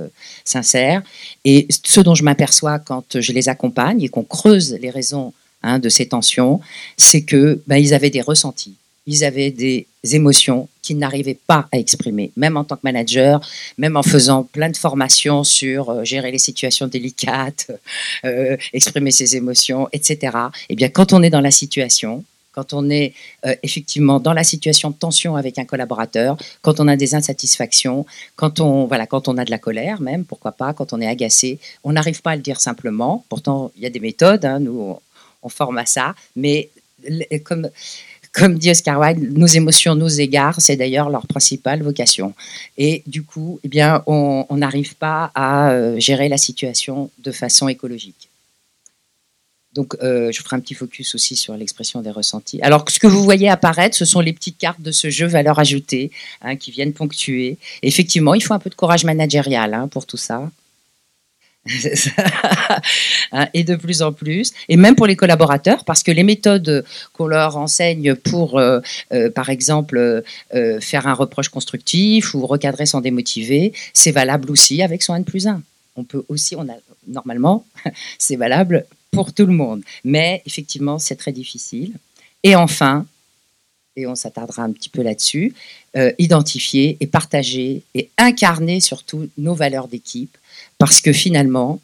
sincère. 0.45 1.01
Et 1.43 1.67
ce 1.69 2.01
dont 2.01 2.15
je 2.15 2.23
m'aperçois 2.23 2.79
quand 2.79 3.19
je 3.19 3.31
les 3.33 3.49
accompagne 3.49 4.01
et 4.01 4.09
qu'on 4.09 4.23
creuse 4.23 4.73
les 4.81 4.89
raisons 4.89 5.33
Hein, 5.63 5.79
de 5.79 5.87
ces 5.87 6.07
tensions, 6.07 6.59
c'est 6.97 7.21
que 7.21 7.61
ben, 7.67 7.77
ils 7.77 7.93
avaient 7.93 8.09
des 8.09 8.21
ressentis. 8.21 8.75
ils 9.07 9.23
avaient 9.23 9.51
des 9.51 9.87
émotions 10.11 10.67
qu'ils 10.81 10.97
n'arrivaient 10.97 11.39
pas 11.47 11.67
à 11.71 11.77
exprimer, 11.77 12.31
même 12.35 12.57
en 12.57 12.65
tant 12.65 12.75
que 12.75 12.81
manager, 12.83 13.39
même 13.77 13.95
en 13.95 14.03
faisant 14.03 14.43
plein 14.43 14.69
de 14.69 14.77
formations 14.77 15.45
sur 15.45 15.89
euh, 15.89 16.03
gérer 16.03 16.31
les 16.31 16.37
situations 16.37 16.87
délicates, 16.87 17.71
euh, 18.25 18.57
exprimer 18.73 19.11
ses 19.11 19.37
émotions, 19.37 19.87
etc. 19.93 20.37
Eh 20.69 20.75
bien, 20.75 20.89
quand 20.89 21.13
on 21.13 21.23
est 21.23 21.29
dans 21.29 21.41
la 21.41 21.51
situation, 21.51 22.23
quand 22.53 22.73
on 22.73 22.89
est 22.89 23.13
euh, 23.45 23.55
effectivement 23.63 24.19
dans 24.19 24.33
la 24.33 24.43
situation 24.43 24.89
de 24.89 24.95
tension 24.95 25.35
avec 25.35 25.57
un 25.59 25.65
collaborateur, 25.65 26.37
quand 26.61 26.79
on 26.79 26.87
a 26.87 26.95
des 26.97 27.15
insatisfactions, 27.15 28.05
quand 28.35 28.59
on, 28.59 28.85
voilà, 28.85 29.07
quand 29.07 29.27
on 29.27 29.37
a 29.37 29.45
de 29.45 29.51
la 29.51 29.57
colère 29.59 30.01
même, 30.01 30.25
pourquoi 30.25 30.51
pas, 30.51 30.73
quand 30.73 30.93
on 30.93 31.01
est 31.01 31.07
agacé, 31.07 31.59
on 31.83 31.93
n'arrive 31.93 32.21
pas 32.21 32.31
à 32.31 32.35
le 32.35 32.41
dire 32.41 32.59
simplement. 32.59 33.25
Pourtant, 33.29 33.71
il 33.77 33.83
y 33.83 33.85
a 33.85 33.89
des 33.89 34.01
méthodes, 34.01 34.45
hein, 34.45 34.59
nous, 34.59 34.97
on, 35.43 35.49
forme 35.49 35.77
à 35.77 35.85
ça, 35.85 36.15
mais 36.35 36.69
comme 37.43 37.69
comme 38.31 38.57
dit 38.57 38.71
Oscar 38.71 38.99
Wilde, 38.99 39.37
nos 39.37 39.45
émotions 39.45 39.93
nos 39.93 40.07
égards, 40.07 40.59
c'est 40.59 40.75
d'ailleurs 40.75 41.11
leur 41.11 41.27
principale 41.27 41.83
vocation. 41.83 42.33
Et 42.79 43.03
du 43.05 43.21
coup, 43.21 43.59
eh 43.63 43.67
bien, 43.67 44.01
on 44.07 44.47
n'arrive 44.57 44.95
pas 44.95 45.31
à 45.35 45.69
euh, 45.69 45.99
gérer 45.99 46.29
la 46.29 46.37
situation 46.37 47.11
de 47.19 47.31
façon 47.31 47.67
écologique. 47.67 48.29
Donc, 49.73 49.95
euh, 50.03 50.31
je 50.31 50.41
ferai 50.41 50.55
un 50.55 50.59
petit 50.59 50.75
focus 50.75 51.15
aussi 51.15 51.35
sur 51.35 51.55
l'expression 51.57 52.01
des 52.01 52.11
ressentis. 52.11 52.61
Alors, 52.61 52.85
ce 52.89 52.99
que 52.99 53.07
vous 53.07 53.23
voyez 53.23 53.49
apparaître, 53.49 53.97
ce 53.97 54.05
sont 54.05 54.19
les 54.19 54.33
petites 54.33 54.57
cartes 54.57 54.81
de 54.81 54.91
ce 54.91 55.09
jeu 55.09 55.25
valeur 55.25 55.57
ajoutée 55.57 56.11
hein, 56.41 56.55
qui 56.55 56.71
viennent 56.71 56.93
ponctuer. 56.93 57.57
effectivement, 57.81 58.35
il 58.35 58.43
faut 58.43 58.53
un 58.53 58.59
peu 58.59 58.69
de 58.69 58.75
courage 58.75 59.03
managérial 59.03 59.73
hein, 59.73 59.87
pour 59.87 60.05
tout 60.05 60.17
ça. 60.17 60.49
Hein, 63.35 63.47
et 63.55 63.63
de 63.63 63.75
plus 63.75 64.03
en 64.03 64.13
plus, 64.13 64.53
et 64.69 64.77
même 64.77 64.95
pour 64.95 65.07
les 65.07 65.15
collaborateurs, 65.15 65.85
parce 65.85 66.03
que 66.03 66.11
les 66.11 66.21
méthodes 66.21 66.85
qu'on 67.13 67.25
leur 67.25 67.57
enseigne 67.57 68.13
pour, 68.13 68.59
euh, 68.59 68.79
euh, 69.11 69.31
par 69.31 69.49
exemple, 69.49 69.97
euh, 70.53 70.79
faire 70.81 71.07
un 71.07 71.15
reproche 71.15 71.49
constructif 71.49 72.35
ou 72.35 72.45
recadrer 72.45 72.85
sans 72.85 73.01
démotiver, 73.01 73.73
c'est 73.91 74.11
valable 74.11 74.51
aussi 74.51 74.83
avec 74.83 75.01
son 75.01 75.15
N 75.15 75.25
plus 75.25 75.47
1. 75.47 75.63
On 75.95 76.03
peut 76.03 76.23
aussi, 76.29 76.55
normalement, 77.07 77.65
c'est 78.19 78.35
valable 78.35 78.85
pour 79.09 79.33
tout 79.33 79.47
le 79.47 79.53
monde. 79.53 79.81
Mais 80.03 80.43
effectivement, 80.45 80.99
c'est 80.99 81.15
très 81.15 81.31
difficile. 81.31 81.93
Et 82.43 82.55
enfin, 82.55 83.07
et 83.95 84.05
on 84.05 84.15
s'attardera 84.15 84.63
un 84.63 84.71
petit 84.71 84.89
peu 84.89 85.01
là-dessus, 85.01 85.53
identifier 86.17 86.97
et 86.99 87.07
partager 87.07 87.83
et 87.93 88.09
incarner 88.17 88.79
surtout 88.79 89.29
nos 89.37 89.53
valeurs 89.53 89.87
d'équipe 89.87 90.35
parce 90.83 90.99
que 90.99 91.13
finalement, 91.13 91.79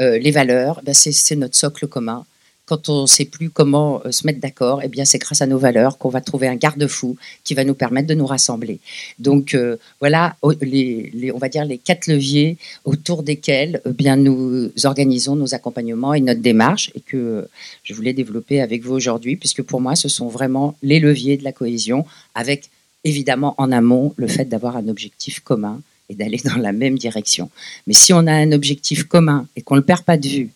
euh, 0.00 0.18
les 0.18 0.32
valeurs, 0.32 0.80
ben 0.84 0.92
c'est 0.92 1.36
notre 1.36 1.54
socle 1.54 1.86
commun. 1.86 2.24
Quand 2.64 2.88
on 2.88 3.02
ne 3.02 3.06
sait 3.06 3.26
plus 3.26 3.48
comment 3.48 4.02
euh, 4.04 4.10
se 4.10 4.26
mettre 4.26 4.40
d'accord, 4.40 4.80
eh 4.82 4.88
bien 4.88 5.04
c'est 5.04 5.18
grâce 5.18 5.40
à 5.40 5.46
nos 5.46 5.56
valeurs 5.56 5.96
qu'on 5.96 6.08
va 6.08 6.20
trouver 6.20 6.48
un 6.48 6.56
garde-fou 6.56 7.16
qui 7.44 7.54
va 7.54 7.62
nous 7.62 7.74
permettre 7.74 8.08
de 8.08 8.14
nous 8.14 8.26
rassembler. 8.26 8.80
Donc 9.20 9.54
euh, 9.54 9.76
voilà, 10.00 10.34
les, 10.62 11.30
on 11.32 11.38
va 11.38 11.48
dire 11.48 11.64
les 11.64 11.78
quatre 11.78 12.08
leviers 12.08 12.58
autour 12.84 13.22
desquels 13.22 13.80
bien 13.86 14.16
nous 14.16 14.68
organisons 14.82 15.36
nos 15.36 15.54
accompagnements 15.54 16.12
et 16.12 16.20
notre 16.20 16.40
démarche 16.40 16.90
et 16.96 17.00
que 17.00 17.48
je 17.84 17.94
voulais 17.94 18.14
développer 18.14 18.60
avec 18.60 18.82
vous 18.82 18.94
aujourd'hui, 18.94 19.36
puisque 19.36 19.62
pour 19.62 19.80
moi 19.80 19.94
ce 19.94 20.08
sont 20.08 20.26
vraiment 20.26 20.76
les 20.82 20.98
leviers 20.98 21.36
de 21.36 21.44
la 21.44 21.52
cohésion, 21.52 22.04
avec 22.34 22.68
évidemment 23.04 23.54
en 23.58 23.70
amont 23.70 24.12
le 24.16 24.26
fait 24.26 24.46
d'avoir 24.46 24.76
un 24.76 24.88
objectif 24.88 25.38
commun 25.38 25.80
et 26.08 26.14
d'aller 26.14 26.40
dans 26.44 26.56
la 26.56 26.72
même 26.72 26.98
direction. 26.98 27.50
Mais 27.86 27.94
si 27.94 28.12
on 28.12 28.26
a 28.26 28.32
un 28.32 28.52
objectif 28.52 29.04
commun 29.04 29.46
et 29.56 29.62
qu'on 29.62 29.74
ne 29.74 29.80
le 29.80 29.86
perd 29.86 30.02
pas 30.02 30.16
de 30.16 30.28
vue, 30.28 30.50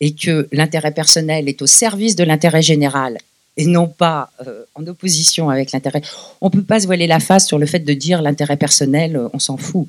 et 0.00 0.14
que 0.14 0.48
l'intérêt 0.52 0.92
personnel 0.92 1.48
est 1.48 1.62
au 1.62 1.66
service 1.66 2.16
de 2.16 2.24
l'intérêt 2.24 2.62
général 2.62 3.18
et 3.58 3.66
non 3.66 3.88
pas 3.88 4.30
euh, 4.46 4.64
en 4.74 4.86
opposition 4.86 5.48
avec 5.48 5.72
l'intérêt. 5.72 6.02
On 6.42 6.46
ne 6.46 6.50
peut 6.50 6.62
pas 6.62 6.80
se 6.80 6.86
voiler 6.86 7.06
la 7.06 7.20
face 7.20 7.46
sur 7.46 7.58
le 7.58 7.64
fait 7.64 7.78
de 7.78 7.92
dire 7.94 8.20
l'intérêt 8.20 8.58
personnel, 8.58 9.16
euh, 9.16 9.28
on 9.32 9.38
s'en 9.38 9.56
fout. 9.56 9.88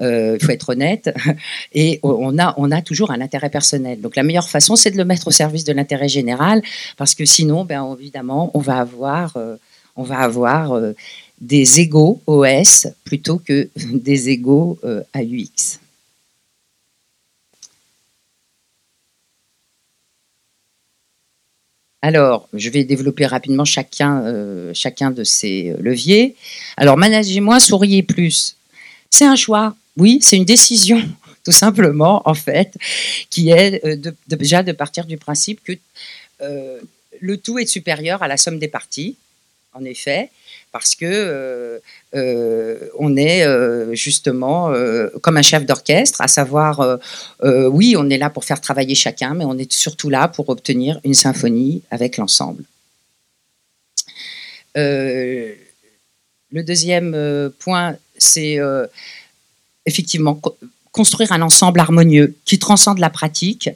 Euh, 0.00 0.38
il 0.40 0.44
faut 0.44 0.52
être 0.52 0.68
honnête. 0.70 1.12
Et 1.72 1.98
on 2.04 2.38
a, 2.38 2.82
toujours 2.82 3.10
un 3.10 3.20
intérêt 3.20 3.50
personnel. 3.50 4.00
Donc 4.00 4.14
la 4.14 4.22
meilleure 4.22 4.48
façon, 4.48 4.76
c'est 4.76 4.92
de 4.92 4.96
le 4.96 5.04
mettre 5.04 5.26
au 5.26 5.32
service 5.32 5.64
de 5.64 5.72
l'intérêt 5.72 6.08
général, 6.08 6.62
parce 6.96 7.16
que 7.16 7.24
sinon, 7.24 7.64
ben, 7.64 7.96
évidemment, 8.00 8.52
on 8.54 8.60
va 8.60 8.78
avoir, 8.78 9.36
on 9.96 10.02
va 10.02 10.18
avoir 10.20 10.80
des 11.40 11.80
égaux 11.80 12.20
OS 12.26 12.86
plutôt 13.04 13.38
que 13.38 13.68
des 13.76 14.28
égaux 14.28 14.78
euh, 14.84 15.02
AUX. 15.14 15.80
Alors, 22.02 22.48
je 22.54 22.70
vais 22.70 22.84
développer 22.84 23.26
rapidement 23.26 23.66
chacun, 23.66 24.22
euh, 24.24 24.72
de 24.72 25.24
ces 25.24 25.74
leviers. 25.80 26.34
Alors, 26.78 26.96
managez-moi, 26.96 27.60
souriez 27.60 28.02
plus. 28.02 28.56
C'est 29.10 29.26
un 29.26 29.36
choix, 29.36 29.76
oui, 29.98 30.18
c'est 30.22 30.36
une 30.36 30.46
décision, 30.46 31.02
tout 31.44 31.52
simplement, 31.52 32.22
en 32.24 32.32
fait, 32.32 32.74
qui 33.28 33.50
est 33.50 33.84
euh, 33.84 33.96
déjà 34.28 34.62
de 34.62 34.72
partir 34.72 35.04
du 35.04 35.18
principe 35.18 35.62
que 35.62 35.72
le 37.20 37.36
tout 37.36 37.58
est 37.58 37.66
supérieur 37.66 38.22
à 38.22 38.28
la 38.28 38.38
somme 38.38 38.58
des 38.58 38.68
parties, 38.68 39.16
en 39.74 39.84
effet, 39.84 40.30
parce 40.72 40.94
que 40.94 41.04
euh, 41.04 41.78
euh, 42.14 42.88
on 42.98 43.16
est 43.16 43.44
euh, 43.44 43.94
justement 43.94 44.72
comme 45.22 45.36
un 45.36 45.42
chef 45.42 45.66
d'orchestre, 45.66 46.20
à 46.20 46.28
savoir, 46.28 46.98
oui, 47.42 47.96
on 47.98 48.08
est 48.10 48.18
là 48.18 48.30
pour 48.30 48.44
faire 48.44 48.60
travailler 48.60 48.94
chacun, 48.94 49.34
mais 49.34 49.44
on 49.44 49.58
est 49.58 49.70
surtout 49.72 50.10
là 50.10 50.28
pour 50.28 50.48
obtenir 50.48 51.00
une 51.04 51.14
symphonie 51.14 51.82
avec 51.90 52.16
l'ensemble. 52.16 52.64
le 54.74 55.56
deuxième 56.52 57.50
point, 57.58 57.96
c'est 58.18 58.58
effectivement 59.86 60.40
construire 60.92 61.32
un 61.32 61.42
ensemble 61.42 61.80
harmonieux 61.80 62.34
qui 62.44 62.58
transcende 62.58 62.98
la 62.98 63.10
pratique 63.10 63.70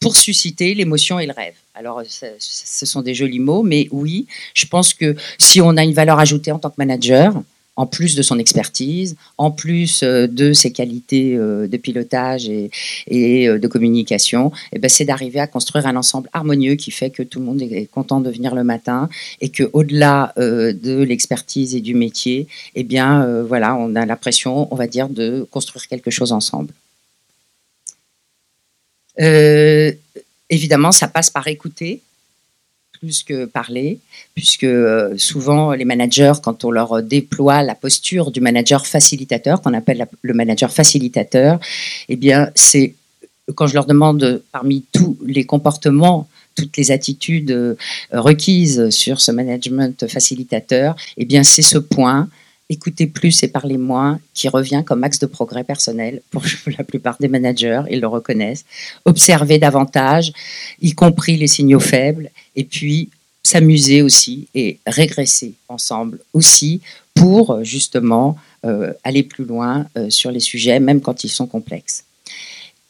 pour 0.00 0.16
susciter 0.16 0.74
l'émotion 0.74 1.18
et 1.18 1.26
le 1.26 1.32
rêve. 1.32 1.54
Alors, 1.78 2.02
ce 2.08 2.86
sont 2.86 3.02
des 3.02 3.14
jolis 3.14 3.38
mots, 3.38 3.62
mais 3.62 3.86
oui, 3.92 4.26
je 4.52 4.66
pense 4.66 4.94
que 4.94 5.14
si 5.38 5.60
on 5.60 5.76
a 5.76 5.84
une 5.84 5.92
valeur 5.92 6.18
ajoutée 6.18 6.50
en 6.50 6.58
tant 6.58 6.70
que 6.70 6.74
manager, 6.76 7.40
en 7.76 7.86
plus 7.86 8.16
de 8.16 8.22
son 8.22 8.40
expertise, 8.40 9.14
en 9.36 9.52
plus 9.52 10.02
euh, 10.02 10.26
de 10.26 10.52
ses 10.52 10.72
qualités 10.72 11.36
euh, 11.36 11.68
de 11.68 11.76
pilotage 11.76 12.48
et, 12.48 12.68
euh, 13.48 13.60
de 13.60 13.68
communication, 13.68 14.50
eh 14.72 14.80
ben, 14.80 14.88
c'est 14.88 15.04
d'arriver 15.04 15.38
à 15.38 15.46
construire 15.46 15.86
un 15.86 15.94
ensemble 15.94 16.28
harmonieux 16.32 16.74
qui 16.74 16.90
fait 16.90 17.10
que 17.10 17.22
tout 17.22 17.38
le 17.38 17.44
monde 17.44 17.62
est 17.62 17.88
content 17.88 18.20
de 18.20 18.28
venir 18.28 18.56
le 18.56 18.64
matin 18.64 19.08
et 19.40 19.50
que 19.50 19.70
au-delà 19.72 20.34
de 20.36 21.02
l'expertise 21.04 21.76
et 21.76 21.80
du 21.80 21.94
métier, 21.94 22.48
eh 22.74 22.82
bien, 22.82 23.42
voilà, 23.42 23.76
on 23.76 23.94
a 23.94 24.04
l'impression, 24.04 24.66
on 24.72 24.74
va 24.74 24.88
dire, 24.88 25.08
de 25.08 25.46
construire 25.48 25.86
quelque 25.86 26.10
chose 26.10 26.32
ensemble. 26.32 26.74
Euh, 29.20 29.92
évidemment, 30.50 30.92
ça 30.92 31.08
passe 31.08 31.30
par 31.30 31.46
écouter 31.48 32.02
plus 33.00 33.22
que 33.22 33.44
parler, 33.44 34.00
puisque 34.34 34.64
euh, 34.64 35.16
souvent 35.16 35.72
les 35.72 35.84
managers, 35.84 36.32
quand 36.42 36.64
on 36.64 36.70
leur 36.72 37.00
déploie 37.00 37.62
la 37.62 37.76
posture 37.76 38.32
du 38.32 38.40
manager 38.40 38.86
facilitateur, 38.86 39.62
qu'on 39.62 39.72
appelle 39.74 40.08
le 40.22 40.34
manager 40.34 40.72
facilitateur, 40.72 41.60
eh 42.08 42.16
bien, 42.16 42.50
c'est 42.56 42.94
quand 43.54 43.68
je 43.68 43.74
leur 43.74 43.86
demande 43.86 44.42
parmi 44.52 44.84
tous 44.92 45.16
les 45.24 45.44
comportements 45.44 46.28
toutes 46.58 46.76
les 46.76 46.90
attitudes 46.90 47.52
euh, 47.52 47.76
requises 48.10 48.90
sur 48.90 49.20
ce 49.20 49.30
management 49.30 50.08
facilitateur, 50.08 50.96
eh 51.16 51.24
bien 51.24 51.44
c'est 51.44 51.62
ce 51.62 51.78
point 51.78 52.28
écouter 52.68 53.06
plus 53.06 53.42
et 53.42 53.48
parler 53.48 53.78
moins, 53.78 54.20
qui 54.34 54.48
revient 54.48 54.82
comme 54.84 55.04
axe 55.04 55.18
de 55.18 55.26
progrès 55.26 55.64
personnel 55.64 56.22
pour 56.30 56.44
la 56.78 56.84
plupart 56.84 57.16
des 57.18 57.28
managers, 57.28 57.82
ils 57.90 58.00
le 58.00 58.06
reconnaissent. 58.06 58.64
Observer 59.04 59.58
davantage, 59.58 60.32
y 60.80 60.92
compris 60.92 61.36
les 61.36 61.48
signaux 61.48 61.80
faibles, 61.80 62.30
et 62.56 62.64
puis 62.64 63.10
s'amuser 63.42 64.02
aussi 64.02 64.48
et 64.54 64.78
régresser 64.86 65.54
ensemble 65.68 66.18
aussi 66.34 66.82
pour 67.14 67.64
justement 67.64 68.36
euh, 68.64 68.92
aller 69.04 69.22
plus 69.22 69.44
loin 69.44 69.86
euh, 69.96 70.10
sur 70.10 70.30
les 70.30 70.40
sujets, 70.40 70.80
même 70.80 71.00
quand 71.00 71.24
ils 71.24 71.30
sont 71.30 71.46
complexes. 71.46 72.04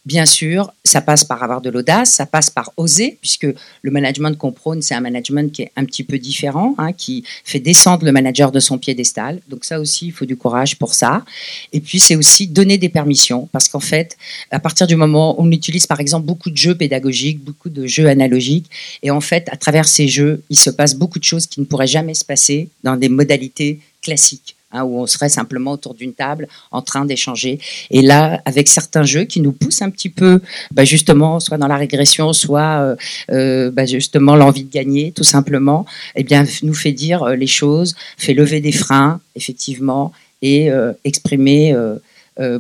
Bien 0.09 0.25
sûr, 0.25 0.73
ça 0.85 1.03
passe 1.03 1.23
par 1.23 1.43
avoir 1.43 1.61
de 1.61 1.69
l'audace, 1.69 2.13
ça 2.13 2.25
passe 2.25 2.49
par 2.49 2.73
oser, 2.79 3.19
puisque 3.21 3.47
le 3.83 3.91
management 3.91 4.39
qu'on 4.39 4.53
prône, 4.53 4.81
c'est 4.81 4.95
un 4.95 5.03
management 5.03 5.53
qui 5.53 5.61
est 5.61 5.73
un 5.77 5.85
petit 5.85 6.03
peu 6.03 6.17
différent, 6.17 6.75
hein, 6.79 6.95
qui 6.95 7.25
fait 7.45 7.61
descendre 7.61 8.07
le 8.07 8.11
manager 8.11 8.51
de 8.51 8.59
son 8.59 8.79
piédestal. 8.79 9.43
Donc 9.51 9.67
ça 9.67 9.79
aussi, 9.79 10.07
il 10.07 10.13
faut 10.13 10.25
du 10.25 10.35
courage 10.35 10.79
pour 10.79 10.95
ça. 10.95 11.27
Et 11.75 11.81
puis 11.81 12.01
c'est 12.01 12.17
aussi 12.17 12.47
donner 12.47 12.79
des 12.79 12.89
permissions, 12.89 13.51
parce 13.53 13.69
qu'en 13.69 13.81
fait, 13.81 14.17
à 14.51 14.59
partir 14.59 14.87
du 14.87 14.97
moment 14.97 15.39
où 15.39 15.45
on 15.45 15.51
utilise 15.53 15.87
par 15.87 16.01
exemple 16.01 16.25
beaucoup 16.25 16.49
de 16.49 16.57
jeux 16.57 16.75
pédagogiques, 16.75 17.45
beaucoup 17.45 17.69
de 17.69 17.87
jeux 17.87 18.09
analogiques, 18.09 18.71
et 19.03 19.11
en 19.11 19.21
fait, 19.21 19.47
à 19.53 19.59
travers 19.59 19.87
ces 19.87 20.09
jeux, 20.09 20.43
il 20.49 20.59
se 20.59 20.71
passe 20.71 20.95
beaucoup 20.95 21.19
de 21.19 21.25
choses 21.25 21.47
qui 21.47 21.61
ne 21.61 21.67
pourraient 21.67 21.87
jamais 21.87 22.15
se 22.15 22.25
passer 22.25 22.71
dans 22.83 22.97
des 22.97 23.11
modalités 23.11 23.81
classiques 24.01 24.57
Hein, 24.71 24.85
où 24.85 25.01
on 25.01 25.07
serait 25.07 25.31
simplement 25.31 25.73
autour 25.73 25.95
d'une 25.95 26.13
table 26.13 26.47
en 26.73 26.83
train 26.83 27.07
d'échanger. 27.07 27.59
Et 27.91 28.03
là, 28.03 28.43
avec 28.45 28.69
certains 28.69 29.03
jeux 29.03 29.25
qui 29.25 29.41
nous 29.41 29.53
poussent 29.53 29.81
un 29.81 29.89
petit 29.89 30.11
peu, 30.11 30.43
bah 30.73 30.85
justement, 30.85 31.41
soit 31.41 31.57
dans 31.57 31.69
la 31.69 31.79
régression, 31.79 32.35
soit 32.35 32.83
euh, 32.83 32.97
euh 33.31 33.71
bah 33.71 33.87
justement 33.87 34.37
l'envie 34.37 34.65
de 34.65 34.71
gagner, 34.71 35.11
tout 35.13 35.25
simplement, 35.25 35.87
eh 36.17 36.23
bien, 36.23 36.45
nous 36.63 36.75
fait 36.75 36.93
dire 36.93 37.23
euh, 37.23 37.35
les 37.35 37.47
choses, 37.47 37.97
fait 38.19 38.35
lever 38.35 38.61
des 38.61 38.73
freins, 38.73 39.23
effectivement, 39.37 40.13
et 40.43 40.69
exprimer 41.03 41.75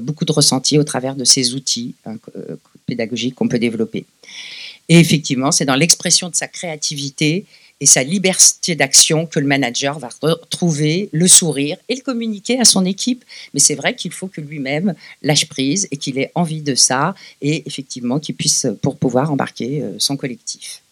beaucoup 0.00 0.24
de 0.24 0.32
ressentis 0.32 0.78
au 0.78 0.84
travers 0.84 1.14
de 1.14 1.22
ces 1.22 1.54
outils 1.54 1.94
hein, 2.06 2.16
pédagogiques 2.86 3.36
qu'on 3.36 3.46
peut 3.46 3.60
développer. 3.60 4.04
Et 4.88 4.98
effectivement, 4.98 5.52
c'est 5.52 5.64
dans 5.64 5.76
l'expression 5.76 6.28
de 6.28 6.34
sa 6.34 6.48
créativité 6.48 7.44
et 7.80 7.86
sa 7.86 8.02
liberté 8.02 8.74
d'action 8.74 9.26
que 9.26 9.38
le 9.38 9.46
manager 9.46 9.98
va 9.98 10.10
retrouver 10.20 11.08
le 11.12 11.28
sourire 11.28 11.76
et 11.88 11.94
le 11.94 12.02
communiquer 12.02 12.58
à 12.58 12.64
son 12.64 12.84
équipe. 12.84 13.24
Mais 13.54 13.60
c'est 13.60 13.74
vrai 13.74 13.94
qu'il 13.94 14.12
faut 14.12 14.26
que 14.26 14.40
lui-même 14.40 14.94
lâche 15.22 15.48
prise 15.48 15.88
et 15.90 15.96
qu'il 15.96 16.18
ait 16.18 16.32
envie 16.34 16.62
de 16.62 16.74
ça 16.74 17.14
et 17.40 17.62
effectivement 17.66 18.18
qu'il 18.18 18.34
puisse 18.34 18.66
pour 18.82 18.96
pouvoir 18.96 19.32
embarquer 19.32 19.82
euh, 19.82 19.94
son 19.98 20.16
collectif. 20.16 20.82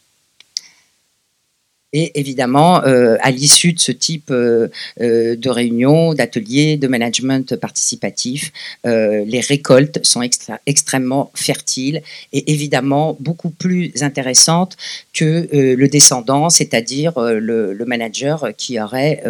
Et 1.99 2.11
évidemment, 2.13 2.83
euh, 2.85 3.17
à 3.21 3.31
l'issue 3.31 3.73
de 3.73 3.79
ce 3.79 3.91
type 3.91 4.29
euh, 4.29 4.67
euh, 5.01 5.35
de 5.35 5.49
réunion, 5.49 6.13
d'ateliers, 6.13 6.77
de 6.77 6.87
management 6.87 7.55
participatif, 7.55 8.51
les 8.83 9.39
récoltes 9.39 9.99
sont 10.03 10.21
extrêmement 10.65 11.31
fertiles 11.33 12.03
et 12.33 12.51
évidemment 12.51 13.17
beaucoup 13.19 13.49
plus 13.49 13.91
intéressantes 14.01 14.77
que 15.13 15.47
le 15.51 15.87
descendant, 15.87 16.49
c'est-à-dire 16.49 17.19
le, 17.19 17.73
le, 17.73 17.85
manager 17.85 18.49
qui 18.55 18.79
aurait 18.79 19.23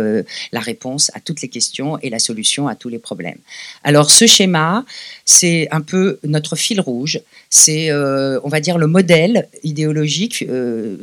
la 0.51 0.59
réponse 0.59 1.09
à 1.13 1.19
toutes 1.19 1.41
les 1.41 1.47
questions 1.47 1.97
et 2.01 2.09
la 2.09 2.19
solution 2.19 2.67
à 2.67 2.75
tous 2.75 2.89
les 2.89 2.99
problèmes. 2.99 3.39
Alors 3.83 4.11
ce 4.11 4.27
schéma, 4.27 4.85
c'est 5.29 5.67
un 5.71 5.81
peu 5.81 6.19
notre 6.23 6.55
fil 6.55 6.79
rouge, 6.79 7.19
c'est, 7.49 7.91
on 7.93 8.47
va 8.47 8.59
dire, 8.61 8.77
le 8.77 8.87
modèle 8.87 9.49
idéologique, 9.63 10.45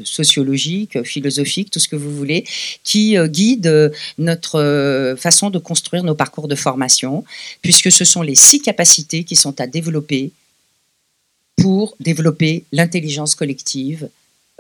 sociologique, 0.05 1.03
philosophique 1.03 1.71
tout 1.71 1.79
ce 1.79 1.89
que 1.89 1.97
vous 1.97 2.15
voulez, 2.15 2.45
qui 2.83 3.17
euh, 3.17 3.27
guide 3.27 3.67
euh, 3.67 3.91
notre 4.19 4.61
euh, 4.61 5.17
façon 5.17 5.51
de 5.51 5.59
construire 5.59 6.05
nos 6.05 6.15
parcours 6.15 6.49
de 6.49 6.55
formation, 6.55 7.25
puisque 7.63 7.91
ce 7.91 8.05
sont 8.05 8.23
les 8.23 8.35
six 8.35 8.61
capacités 8.61 9.25
qui 9.25 9.37
sont 9.37 9.61
à 9.61 9.67
développer 9.67 10.33
pour 11.57 11.95
développer 12.01 12.65
l'intelligence 12.73 13.35
collective 13.35 14.09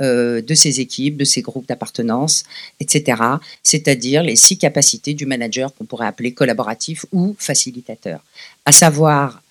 de 0.01 0.55
ces 0.55 0.81
équipes, 0.81 1.17
de 1.17 1.25
ces 1.25 1.41
groupes 1.41 1.69
d'appartenance, 1.69 2.43
etc. 2.81 3.23
C'est-à-dire 3.63 4.25
les 4.25 4.35
six 4.35 4.59
capacités 4.59 5.15
du 5.15 5.25
manager 5.25 5.73
qu'on 5.73 5.85
pourrait 5.85 6.09
appeler 6.09 6.33
collaboratif 6.33 7.07
ou 7.13 7.37
facilitateur. 7.39 8.21
À 8.65 8.73
savoir 8.73 9.44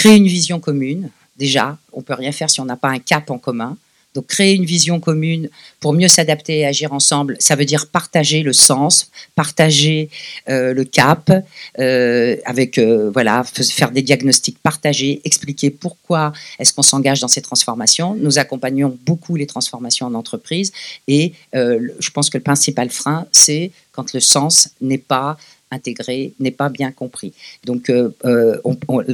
créer 0.00 0.16
une 0.16 0.28
vision 0.28 0.60
commune. 0.60 1.10
Déjà, 1.36 1.76
on 1.92 2.00
peut 2.00 2.14
rien 2.14 2.32
faire 2.32 2.48
si 2.48 2.58
on 2.58 2.64
n'a 2.64 2.76
pas 2.76 2.88
un 2.88 2.98
cap 2.98 3.30
en 3.30 3.36
commun. 3.36 3.76
Donc 4.14 4.28
créer 4.28 4.54
une 4.54 4.64
vision 4.64 4.98
commune 4.98 5.50
pour 5.78 5.92
mieux 5.92 6.08
s'adapter 6.08 6.60
et 6.60 6.66
agir 6.66 6.94
ensemble, 6.94 7.36
ça 7.38 7.54
veut 7.54 7.66
dire 7.66 7.86
partager 7.86 8.42
le 8.42 8.54
sens, 8.54 9.10
partager 9.36 10.08
euh, 10.48 10.72
le 10.72 10.84
cap, 10.84 11.30
euh, 11.78 12.36
avec 12.46 12.78
euh, 12.78 13.10
voilà 13.12 13.44
faire 13.44 13.90
des 13.90 14.00
diagnostics 14.00 14.58
partagés, 14.58 15.20
expliquer 15.24 15.70
pourquoi 15.70 16.32
est-ce 16.58 16.72
qu'on 16.72 16.82
s'engage 16.82 17.20
dans 17.20 17.28
ces 17.28 17.42
transformations. 17.42 18.14
Nous 18.14 18.38
accompagnons 18.38 18.98
beaucoup 19.04 19.36
les 19.36 19.46
transformations 19.46 20.06
en 20.06 20.14
entreprise 20.14 20.72
et 21.08 21.34
je 21.52 22.10
pense 22.10 22.30
que 22.30 22.38
le 22.38 22.42
principal 22.42 22.88
frein, 22.88 23.26
c'est 23.32 23.70
quand 23.92 24.14
le 24.14 24.20
sens 24.20 24.70
n'est 24.80 24.98
pas 24.98 25.36
intégré 25.70 26.32
n'est 26.40 26.50
pas 26.50 26.68
bien 26.68 26.90
compris. 26.92 27.32
Donc, 27.64 27.90
euh, 27.90 28.10
euh, 28.24 28.58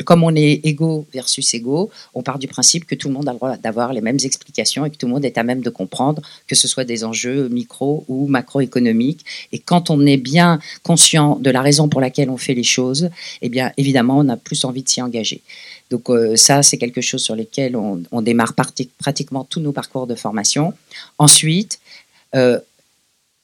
comme 0.04 0.25
on 0.25 0.34
est 0.34 0.60
égaux 0.64 1.06
versus 1.12 1.54
égaux, 1.54 1.90
on 2.14 2.22
part 2.22 2.38
du 2.38 2.48
principe 2.48 2.86
que 2.86 2.94
tout 2.94 3.08
le 3.08 3.14
monde 3.14 3.28
a 3.28 3.32
le 3.32 3.38
droit 3.38 3.56
d'avoir 3.56 3.92
les 3.92 4.00
mêmes 4.00 4.18
explications 4.22 4.84
et 4.84 4.90
que 4.90 4.96
tout 4.96 5.06
le 5.06 5.12
monde 5.12 5.25
est 5.25 5.38
à 5.38 5.42
même 5.42 5.60
de 5.60 5.70
comprendre, 5.70 6.22
que 6.46 6.54
ce 6.54 6.66
soit 6.68 6.84
des 6.84 7.04
enjeux 7.04 7.48
micro 7.48 8.04
ou 8.08 8.26
macroéconomiques. 8.26 9.25
Et 9.52 9.58
quand 9.58 9.90
on 9.90 10.04
est 10.06 10.16
bien 10.16 10.58
conscient 10.82 11.36
de 11.36 11.50
la 11.50 11.60
raison 11.60 11.88
pour 11.88 12.00
laquelle 12.00 12.30
on 12.30 12.36
fait 12.36 12.54
les 12.54 12.62
choses, 12.62 13.10
eh 13.42 13.48
bien, 13.48 13.72
évidemment, 13.76 14.18
on 14.18 14.28
a 14.28 14.36
plus 14.36 14.64
envie 14.64 14.82
de 14.82 14.88
s'y 14.88 15.02
engager. 15.02 15.42
Donc 15.90 16.10
euh, 16.10 16.36
ça, 16.36 16.62
c'est 16.62 16.78
quelque 16.78 17.00
chose 17.00 17.22
sur 17.22 17.36
lequel 17.36 17.76
on, 17.76 18.02
on 18.10 18.22
démarre 18.22 18.54
pratiquement 18.98 19.44
tous 19.44 19.60
nos 19.60 19.72
parcours 19.72 20.06
de 20.06 20.14
formation. 20.14 20.72
Ensuite, 21.18 21.78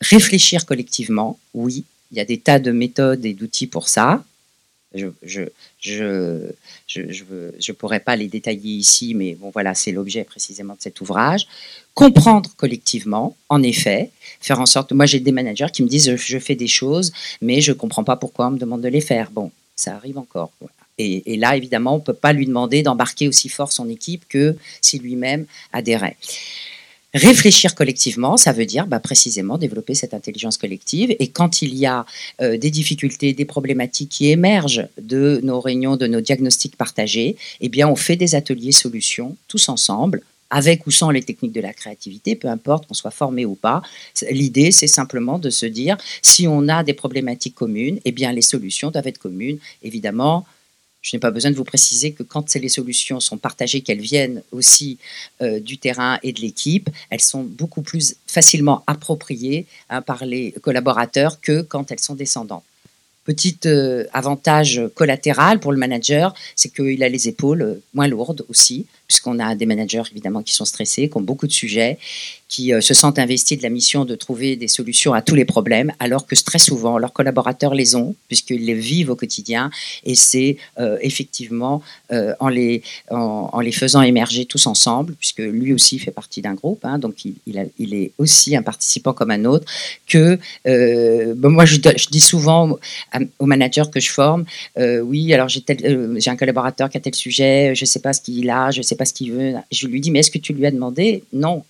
réfléchir 0.02 0.66
collectivement, 0.66 1.38
oui, 1.54 1.84
il 2.12 2.18
y 2.18 2.20
a 2.20 2.24
des 2.24 2.38
tas 2.38 2.58
de 2.58 2.70
méthodes 2.70 3.24
et 3.24 3.34
d'outils 3.34 3.66
pour 3.66 3.88
ça. 3.88 4.22
Je 4.94 5.08
je, 5.82 6.52
je, 6.86 7.72
pourrais 7.72 8.00
pas 8.00 8.14
les 8.14 8.28
détailler 8.28 8.74
ici, 8.74 9.14
mais 9.14 9.36
voilà, 9.52 9.74
c'est 9.74 9.90
l'objet 9.90 10.22
précisément 10.22 10.74
de 10.74 10.80
cet 10.82 11.00
ouvrage. 11.00 11.46
Comprendre 11.94 12.50
collectivement, 12.56 13.36
en 13.48 13.62
effet, 13.62 14.10
faire 14.40 14.60
en 14.60 14.66
sorte. 14.66 14.92
Moi, 14.92 15.06
j'ai 15.06 15.20
des 15.20 15.32
managers 15.32 15.66
qui 15.72 15.82
me 15.82 15.88
disent 15.88 16.14
je, 16.14 16.38
fais 16.38 16.54
des 16.54 16.68
choses, 16.68 17.12
mais 17.40 17.60
je 17.60 17.72
comprends 17.72 18.04
pas 18.04 18.16
pourquoi 18.16 18.48
on 18.48 18.50
me 18.52 18.58
demande 18.58 18.82
de 18.82 18.88
les 18.88 19.00
faire. 19.00 19.30
Bon, 19.30 19.50
ça 19.74 19.96
arrive 19.96 20.18
encore. 20.18 20.52
Et, 20.98 21.36
là, 21.36 21.56
évidemment, 21.56 21.96
on 21.96 22.00
peut 22.00 22.12
pas 22.12 22.32
lui 22.32 22.46
demander 22.46 22.82
d'embarquer 22.82 23.26
aussi 23.26 23.48
fort 23.48 23.72
son 23.72 23.88
équipe 23.88 24.24
que 24.28 24.56
si 24.80 24.98
lui-même 24.98 25.46
adhérait. 25.72 26.16
Réfléchir 27.14 27.74
collectivement, 27.74 28.38
ça 28.38 28.52
veut 28.52 28.64
dire 28.64 28.86
bah, 28.86 28.98
précisément 28.98 29.58
développer 29.58 29.94
cette 29.94 30.14
intelligence 30.14 30.56
collective. 30.56 31.14
Et 31.18 31.28
quand 31.28 31.60
il 31.60 31.74
y 31.74 31.84
a 31.84 32.06
euh, 32.40 32.56
des 32.56 32.70
difficultés, 32.70 33.34
des 33.34 33.44
problématiques 33.44 34.08
qui 34.08 34.30
émergent 34.30 34.88
de 34.98 35.40
nos 35.42 35.60
réunions, 35.60 35.96
de 35.96 36.06
nos 36.06 36.22
diagnostics 36.22 36.76
partagés, 36.76 37.36
eh 37.60 37.68
bien, 37.68 37.86
on 37.86 37.96
fait 37.96 38.16
des 38.16 38.34
ateliers 38.34 38.72
solutions 38.72 39.36
tous 39.46 39.68
ensemble 39.68 40.22
avec 40.48 40.86
ou 40.86 40.90
sans 40.90 41.10
les 41.10 41.22
techniques 41.22 41.52
de 41.52 41.60
la 41.60 41.72
créativité, 41.72 42.34
peu 42.34 42.48
importe 42.48 42.86
qu'on 42.86 42.94
soit 42.94 43.10
formé 43.10 43.44
ou 43.44 43.54
pas. 43.54 43.82
L'idée, 44.30 44.70
c'est 44.70 44.86
simplement 44.86 45.38
de 45.38 45.50
se 45.50 45.66
dire, 45.66 45.96
si 46.20 46.46
on 46.46 46.68
a 46.68 46.84
des 46.84 46.92
problématiques 46.92 47.54
communes, 47.54 47.98
eh 48.04 48.12
bien, 48.12 48.32
les 48.32 48.42
solutions 48.42 48.90
doivent 48.90 49.06
être 49.06 49.18
communes. 49.18 49.58
Évidemment, 49.82 50.46
je 51.02 51.16
n'ai 51.16 51.20
pas 51.20 51.32
besoin 51.32 51.50
de 51.50 51.56
vous 51.56 51.64
préciser 51.64 52.12
que 52.12 52.22
quand 52.22 52.54
les 52.54 52.68
solutions 52.68 53.18
sont 53.18 53.36
partagées, 53.36 53.82
qu'elles 53.82 54.00
viennent 54.00 54.42
aussi 54.52 54.98
euh, 55.42 55.58
du 55.58 55.76
terrain 55.78 56.18
et 56.22 56.32
de 56.32 56.40
l'équipe, 56.40 56.88
elles 57.10 57.20
sont 57.20 57.42
beaucoup 57.42 57.82
plus 57.82 58.16
facilement 58.26 58.84
appropriées 58.86 59.66
hein, 59.90 60.00
par 60.00 60.24
les 60.24 60.52
collaborateurs 60.62 61.40
que 61.40 61.62
quand 61.62 61.90
elles 61.90 62.00
sont 62.00 62.14
descendantes. 62.14 62.64
Petit 63.24 63.58
euh, 63.66 64.04
avantage 64.12 64.80
collatéral 64.94 65.60
pour 65.60 65.72
le 65.72 65.78
manager, 65.78 66.34
c'est 66.56 66.72
qu'il 66.72 67.02
a 67.02 67.08
les 67.08 67.28
épaules 67.28 67.62
euh, 67.62 67.82
moins 67.94 68.08
lourdes 68.08 68.44
aussi, 68.48 68.86
puisqu'on 69.12 69.38
a 69.40 69.54
des 69.54 69.66
managers 69.66 70.04
évidemment 70.10 70.42
qui 70.42 70.54
sont 70.54 70.64
stressés, 70.64 71.10
qui 71.10 71.16
ont 71.18 71.20
beaucoup 71.20 71.46
de 71.46 71.52
sujets, 71.52 71.98
qui 72.52 72.74
euh, 72.74 72.82
se 72.82 72.92
sentent 72.92 73.18
investis 73.18 73.56
de 73.56 73.62
la 73.62 73.70
mission 73.70 74.04
de 74.04 74.14
trouver 74.14 74.56
des 74.56 74.68
solutions 74.68 75.14
à 75.14 75.22
tous 75.22 75.34
les 75.34 75.46
problèmes, 75.46 75.90
alors 75.98 76.26
que 76.26 76.34
très 76.34 76.58
souvent 76.58 76.98
leurs 76.98 77.14
collaborateurs 77.14 77.74
les 77.74 77.94
ont, 77.94 78.14
puisqu'ils 78.28 78.66
les 78.66 78.74
vivent 78.74 79.10
au 79.10 79.16
quotidien, 79.16 79.70
et 80.04 80.14
c'est 80.14 80.58
euh, 80.78 80.98
effectivement 81.00 81.82
euh, 82.12 82.34
en, 82.40 82.48
les, 82.48 82.82
en, 83.10 83.60
les 83.60 83.72
faisant 83.72 84.02
émerger 84.02 84.44
tous 84.44 84.66
ensemble, 84.66 85.14
puisque 85.14 85.38
lui 85.38 85.72
aussi 85.72 85.98
fait 85.98 86.10
partie 86.10 86.42
d'un 86.42 86.54
groupe, 86.54 86.84
hein, 86.84 86.98
donc 86.98 87.24
il, 87.24 87.34
il, 87.78 87.94
est 87.94 88.12
aussi 88.18 88.54
un 88.54 88.62
participant 88.62 89.14
comme 89.14 89.30
un 89.30 89.44
autre, 89.46 89.66
que 90.06 90.38
moi 91.36 91.64
je, 91.64 91.76
je, 91.76 92.08
dis 92.08 92.20
souvent 92.20 92.78
aux 93.38 93.46
managers 93.46 93.90
que 93.92 94.00
je 94.00 94.10
forme, 94.10 94.44
oui, 94.76 95.32
alors 95.32 95.48
j'ai 95.48 96.30
un 96.34 96.36
collaborateur 96.36 96.90
qui 96.90 96.98
a 96.98 97.00
tel 97.00 97.14
sujet, 97.14 97.74
je 97.74 97.84
ne 97.84 97.86
sais 97.86 98.00
pas 98.00 98.12
ce 98.12 98.20
qu'il 98.20 98.50
a, 98.50 98.70
je 98.70 98.78
ne 98.78 98.82
sais 98.82 98.96
pas 98.96 99.01
qu'il 99.10 99.32
veut. 99.32 99.54
Je 99.72 99.88
lui 99.88 100.00
dis, 100.00 100.12
mais 100.12 100.20
est-ce 100.20 100.30
que 100.30 100.38
tu 100.38 100.52
lui 100.52 100.64
as 100.66 100.70
demandé? 100.70 101.24
Non. 101.32 101.64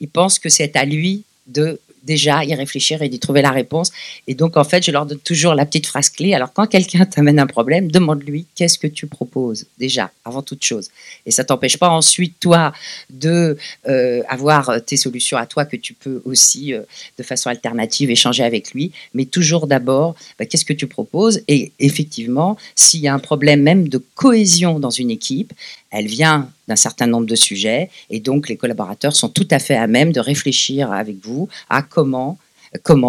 Il, 0.00 0.08
pense 0.08 0.38
que 0.38 0.50
c'est 0.50 0.76
à 0.76 0.84
lui 0.84 1.22
de 1.46 1.80
déjà 2.04 2.44
y 2.44 2.54
réfléchir 2.54 3.02
et 3.02 3.08
d'y 3.08 3.18
trouver 3.18 3.42
la 3.42 3.50
réponse. 3.50 3.90
Et 4.26 4.34
donc, 4.34 4.56
en 4.56 4.64
fait, 4.64 4.84
je 4.84 4.90
leur 4.90 5.06
donne 5.06 5.18
toujours 5.18 5.54
la 5.54 5.66
petite 5.66 5.86
phrase 5.86 6.10
clé. 6.10 6.34
Alors, 6.34 6.52
quand 6.52 6.66
quelqu'un 6.66 7.04
t'amène 7.12 7.38
un 7.38 7.46
problème, 7.46 7.90
demande-lui 7.90 8.46
qu'est-ce 8.54 8.78
que 8.78 8.86
tu 8.86 9.06
proposes, 9.06 9.66
déjà, 9.78 10.10
avant 10.24 10.42
toute 10.42 10.64
chose? 10.64 10.90
Et 11.26 11.30
ça 11.30 11.44
t'empêche 11.44 11.76
pas 11.76 11.90
ensuite, 11.90 12.38
toi, 12.40 12.72
de 13.10 13.56
euh, 13.88 14.22
avoir 14.28 14.82
tes 14.84 14.96
solutions 14.96 15.36
à 15.36 15.46
toi 15.46 15.64
que 15.64 15.76
tu 15.76 15.94
peux 15.94 16.22
aussi, 16.24 16.74
euh, 16.74 16.82
de 17.18 17.22
façon 17.22 17.48
alternative, 17.50 18.10
échanger 18.10 18.44
avec 18.44 18.72
lui. 18.72 18.92
Mais 19.14 19.24
toujours 19.24 19.66
d'abord, 19.66 20.14
bah, 20.38 20.46
qu'est-ce 20.46 20.64
que 20.64 20.72
tu 20.72 20.86
proposes? 20.86 21.42
Et 21.48 21.72
effectivement, 21.78 22.56
s'il 22.74 23.00
y 23.00 23.08
a 23.08 23.14
un 23.14 23.18
problème 23.18 23.62
même 23.62 23.88
de 23.88 24.02
cohésion 24.14 24.78
dans 24.78 24.90
une 24.90 25.10
équipe, 25.10 25.52
elle 25.90 26.06
vient 26.06 26.48
d'un 26.68 26.76
certain 26.76 27.06
nombre 27.06 27.26
de 27.26 27.34
sujets 27.34 27.90
et 28.10 28.20
donc 28.20 28.48
les 28.48 28.56
collaborateurs 28.56 29.16
sont 29.16 29.28
tout 29.28 29.48
à 29.50 29.58
fait 29.58 29.76
à 29.76 29.86
même 29.86 30.12
de 30.12 30.20
réfléchir 30.20 30.92
avec 30.92 31.16
vous 31.24 31.48
à 31.68 31.82
comment, 31.82 32.38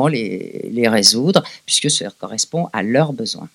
les 0.07 0.87
résoudre 0.87 1.43
puisque 1.65 1.91
ça 1.91 2.09
correspond 2.17 2.67
à 2.73 2.81
leurs 2.81 3.13
besoins. 3.13 3.49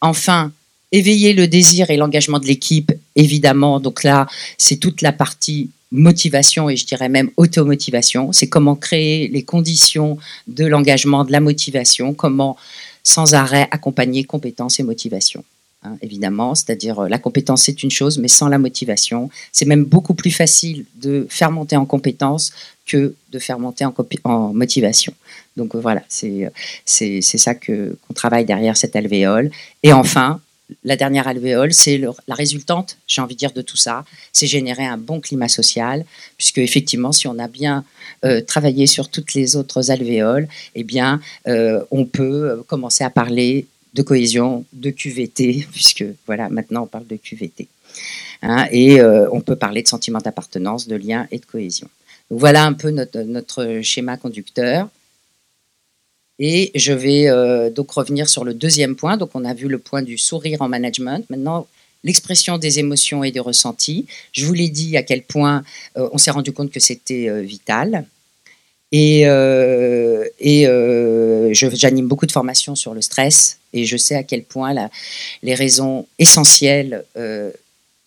Enfin, 0.00 0.52
éveiller 0.92 1.32
le 1.32 1.48
désir 1.48 1.90
et 1.90 1.96
l'engagement 1.96 2.38
de 2.38 2.46
l'équipe, 2.46 2.92
évidemment. 3.16 3.80
Donc 3.80 4.04
là, 4.04 4.28
c'est 4.58 4.76
toute 4.76 5.02
la 5.02 5.12
partie 5.12 5.70
motivation 5.90 6.68
et 6.68 6.76
je 6.76 6.86
dirais 6.86 7.08
même 7.08 7.30
automotivation. 7.36 8.32
C'est 8.32 8.48
comment 8.48 8.76
créer 8.76 9.28
les 9.28 9.42
conditions 9.42 10.18
de 10.46 10.66
l'engagement, 10.66 11.24
de 11.24 11.32
la 11.32 11.40
motivation, 11.40 12.14
comment 12.14 12.56
sans 13.02 13.34
arrêt 13.34 13.68
accompagner 13.70 14.24
compétences 14.24 14.78
et 14.78 14.82
motivation. 14.82 15.44
Hein, 15.86 15.98
évidemment, 16.00 16.54
c'est-à-dire 16.54 17.00
euh, 17.00 17.08
la 17.08 17.18
compétence 17.18 17.64
c'est 17.64 17.82
une 17.82 17.90
chose, 17.90 18.16
mais 18.18 18.28
sans 18.28 18.48
la 18.48 18.56
motivation, 18.56 19.28
c'est 19.52 19.66
même 19.66 19.84
beaucoup 19.84 20.14
plus 20.14 20.30
facile 20.30 20.86
de 20.96 21.26
faire 21.28 21.50
monter 21.50 21.76
en 21.76 21.84
compétence 21.84 22.52
que 22.86 23.14
de 23.30 23.38
faire 23.38 23.58
monter 23.58 23.84
en, 23.84 24.54
motivation. 24.54 25.12
Donc 25.58 25.74
euh, 25.74 25.80
voilà, 25.80 26.02
c'est 26.08 26.50
c'est 26.86 27.20
ça 27.20 27.54
que 27.54 27.98
qu'on 28.06 28.14
travaille 28.14 28.46
derrière 28.46 28.78
cette 28.78 28.96
alvéole. 28.96 29.50
Et 29.82 29.92
enfin, 29.92 30.40
la 30.82 30.96
dernière 30.96 31.28
alvéole, 31.28 31.72
c'est 31.72 31.98
la 31.98 32.34
résultante, 32.34 32.96
j'ai 33.06 33.20
envie 33.20 33.34
de 33.34 33.38
dire, 33.38 33.52
de 33.52 33.62
tout 33.62 33.76
ça, 33.76 34.04
c'est 34.32 34.46
générer 34.46 34.84
un 34.84 34.96
bon 34.96 35.20
climat 35.20 35.48
social, 35.48 36.04
puisque 36.36 36.58
effectivement, 36.58 37.12
si 37.12 37.28
on 37.28 37.38
a 37.38 37.48
bien 37.48 37.84
euh, 38.24 38.40
travaillé 38.40 38.86
sur 38.86 39.08
toutes 39.08 39.34
les 39.34 39.56
autres 39.56 39.90
alvéoles, 39.90 40.48
eh 40.74 40.84
bien, 40.84 41.20
euh, 41.46 41.82
on 41.90 42.06
peut 42.06 42.50
euh, 42.50 42.62
commencer 42.66 43.04
à 43.04 43.10
parler 43.10 43.66
de 43.94 44.02
cohésion, 44.02 44.64
de 44.72 44.90
QVT, 44.90 45.66
puisque 45.72 46.04
voilà, 46.26 46.48
maintenant 46.48 46.82
on 46.82 46.86
parle 46.86 47.06
de 47.06 47.16
QVT. 47.16 47.68
Hein, 48.42 48.66
et 48.72 49.00
on 49.02 49.40
peut 49.40 49.56
parler 49.56 49.82
de 49.82 49.88
sentiment 49.88 50.18
d'appartenance, 50.18 50.88
de 50.88 50.96
lien 50.96 51.26
et 51.30 51.38
de 51.38 51.46
cohésion. 51.46 51.88
voilà 52.28 52.64
un 52.64 52.72
peu 52.72 52.90
notre 52.90 53.80
schéma 53.82 54.16
conducteur. 54.16 54.88
Et 56.38 56.72
je 56.74 56.92
vais 56.92 57.28
euh, 57.28 57.70
donc 57.70 57.90
revenir 57.92 58.28
sur 58.28 58.44
le 58.44 58.54
deuxième 58.54 58.96
point. 58.96 59.16
Donc, 59.16 59.30
on 59.34 59.44
a 59.44 59.54
vu 59.54 59.68
le 59.68 59.78
point 59.78 60.02
du 60.02 60.18
sourire 60.18 60.62
en 60.62 60.68
management. 60.68 61.24
Maintenant, 61.30 61.66
l'expression 62.02 62.58
des 62.58 62.78
émotions 62.78 63.22
et 63.22 63.30
des 63.30 63.40
ressentis. 63.40 64.06
Je 64.32 64.44
vous 64.44 64.52
l'ai 64.52 64.68
dit 64.68 64.96
à 64.96 65.02
quel 65.02 65.22
point 65.22 65.62
euh, 65.96 66.08
on 66.12 66.18
s'est 66.18 66.32
rendu 66.32 66.52
compte 66.52 66.70
que 66.70 66.80
c'était 66.80 67.28
euh, 67.28 67.40
vital. 67.40 68.04
Et, 68.96 69.22
et 70.40 70.68
j'anime 71.52 72.06
beaucoup 72.06 72.26
de 72.26 72.32
formations 72.32 72.76
sur 72.76 72.94
le 72.94 73.02
stress 73.02 73.58
et 73.72 73.86
je 73.86 73.96
sais 73.96 74.14
à 74.14 74.22
quel 74.22 74.44
point 74.44 74.72
les 75.42 75.54
raisons 75.54 76.06
essentielles 76.20 77.04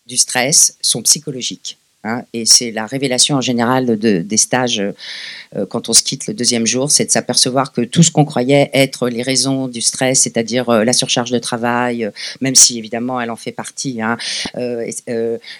du 0.06 0.16
stress 0.16 0.78
sont 0.80 1.02
psychologiques. 1.02 1.76
Hein, 2.04 2.22
et 2.32 2.46
c'est 2.46 2.70
la 2.70 2.86
révélation 2.86 3.34
en 3.34 3.40
général 3.40 3.98
de, 3.98 4.20
des 4.20 4.36
stages 4.36 4.80
euh, 4.80 5.66
quand 5.66 5.88
on 5.88 5.92
se 5.92 6.04
quitte 6.04 6.28
le 6.28 6.34
deuxième 6.34 6.64
jour, 6.64 6.92
c'est 6.92 7.04
de 7.04 7.10
s'apercevoir 7.10 7.72
que 7.72 7.80
tout 7.80 8.04
ce 8.04 8.12
qu'on 8.12 8.24
croyait 8.24 8.70
être 8.72 9.08
les 9.08 9.22
raisons 9.22 9.66
du 9.66 9.80
stress, 9.80 10.20
c'est-à-dire 10.20 10.68
euh, 10.68 10.84
la 10.84 10.92
surcharge 10.92 11.32
de 11.32 11.40
travail, 11.40 12.04
euh, 12.04 12.10
même 12.40 12.54
si 12.54 12.78
évidemment 12.78 13.20
elle 13.20 13.32
en 13.32 13.36
fait 13.36 13.50
partie, 13.50 14.00
hein, 14.00 14.16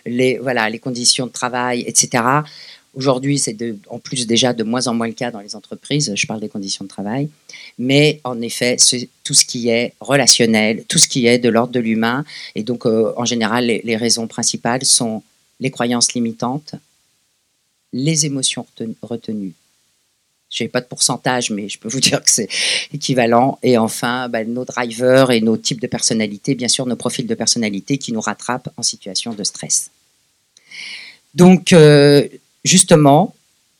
les, 0.07 0.38
voilà, 0.38 0.71
les 0.71 0.79
conditions 0.79 1.27
de 1.27 1.33
travail, 1.33 1.83
etc. 1.88 2.23
Aujourd'hui, 2.94 3.38
c'est 3.38 3.57
en 3.88 3.98
plus 3.98 4.27
déjà 4.27 4.53
de 4.53 4.64
moins 4.64 4.87
en 4.87 4.94
moins 4.94 5.07
le 5.07 5.12
cas 5.12 5.31
dans 5.31 5.40
les 5.40 5.55
entreprises, 5.55 6.12
je 6.14 6.27
parle 6.27 6.40
des 6.40 6.48
conditions 6.48 6.85
de 6.85 6.88
travail, 6.88 7.29
mais 7.79 8.20
en 8.24 8.40
effet, 8.40 8.77
c'est 8.79 9.09
tout 9.24 9.35
ce 9.35 9.44
qui 9.44 9.68
est 9.68 9.92
relationnel, 10.01 10.85
tout 10.88 10.98
ce 10.98 11.07
qui 11.07 11.27
est 11.27 11.38
de 11.38 11.48
l'ordre 11.48 11.72
de 11.72 11.81
l'humain, 11.81 12.24
et 12.55 12.62
donc 12.62 12.87
en 12.87 13.24
général, 13.24 13.66
les 13.66 13.96
raisons 13.96 14.27
principales 14.27 14.85
sont 14.85 15.22
les 15.61 15.70
croyances 15.70 16.12
limitantes, 16.14 16.74
les 17.92 18.27
émotions 18.27 18.66
retenues. 19.03 19.55
Je 20.51 20.64
n'ai 20.64 20.68
pas 20.68 20.81
de 20.81 20.87
pourcentage, 20.87 21.51
mais 21.51 21.68
je 21.68 21.79
peux 21.79 21.88
vous 21.88 22.01
dire 22.09 22.22
que 22.22 22.31
c'est 22.31 22.48
équivalent. 22.92 23.59
Et 23.62 23.77
enfin, 23.79 24.29
bah, 24.29 24.44
nos 24.44 24.64
drivers 24.64 25.31
et 25.31 25.40
nos 25.40 25.57
types 25.57 25.81
de 25.81 25.87
personnalité, 25.87 26.55
bien 26.55 26.68
sûr, 26.68 26.87
nos 26.87 26.96
profils 26.96 27.27
de 27.27 27.35
personnalité 27.35 27.98
qui 27.98 28.12
nous 28.12 28.20
rattrapent 28.20 28.70
en 28.77 28.83
situation 28.83 29.35
de 29.35 29.44
stress. 29.44 29.90
Donc, 31.35 31.72
euh, 31.72 32.27
justement, 32.64 33.35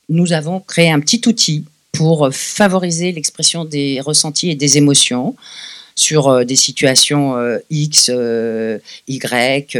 nous 0.09 0.33
avons 0.33 0.61
créé 0.61 0.91
un 0.91 1.01
petit 1.01 1.23
outil 1.27 1.65
pour 1.93 2.29
favoriser 2.33 3.13
l'expression 3.13 3.65
des 3.65 4.01
ressentis 4.01 4.51
et 4.51 4.55
des 4.55 4.79
émotions 4.79 5.35
sur 5.99 6.29
euh, 6.29 6.45
des 6.45 6.57
situations 6.57 7.37
euh, 7.37 7.59
X, 7.71 8.11
euh, 8.15 8.79
Y. 9.09 9.77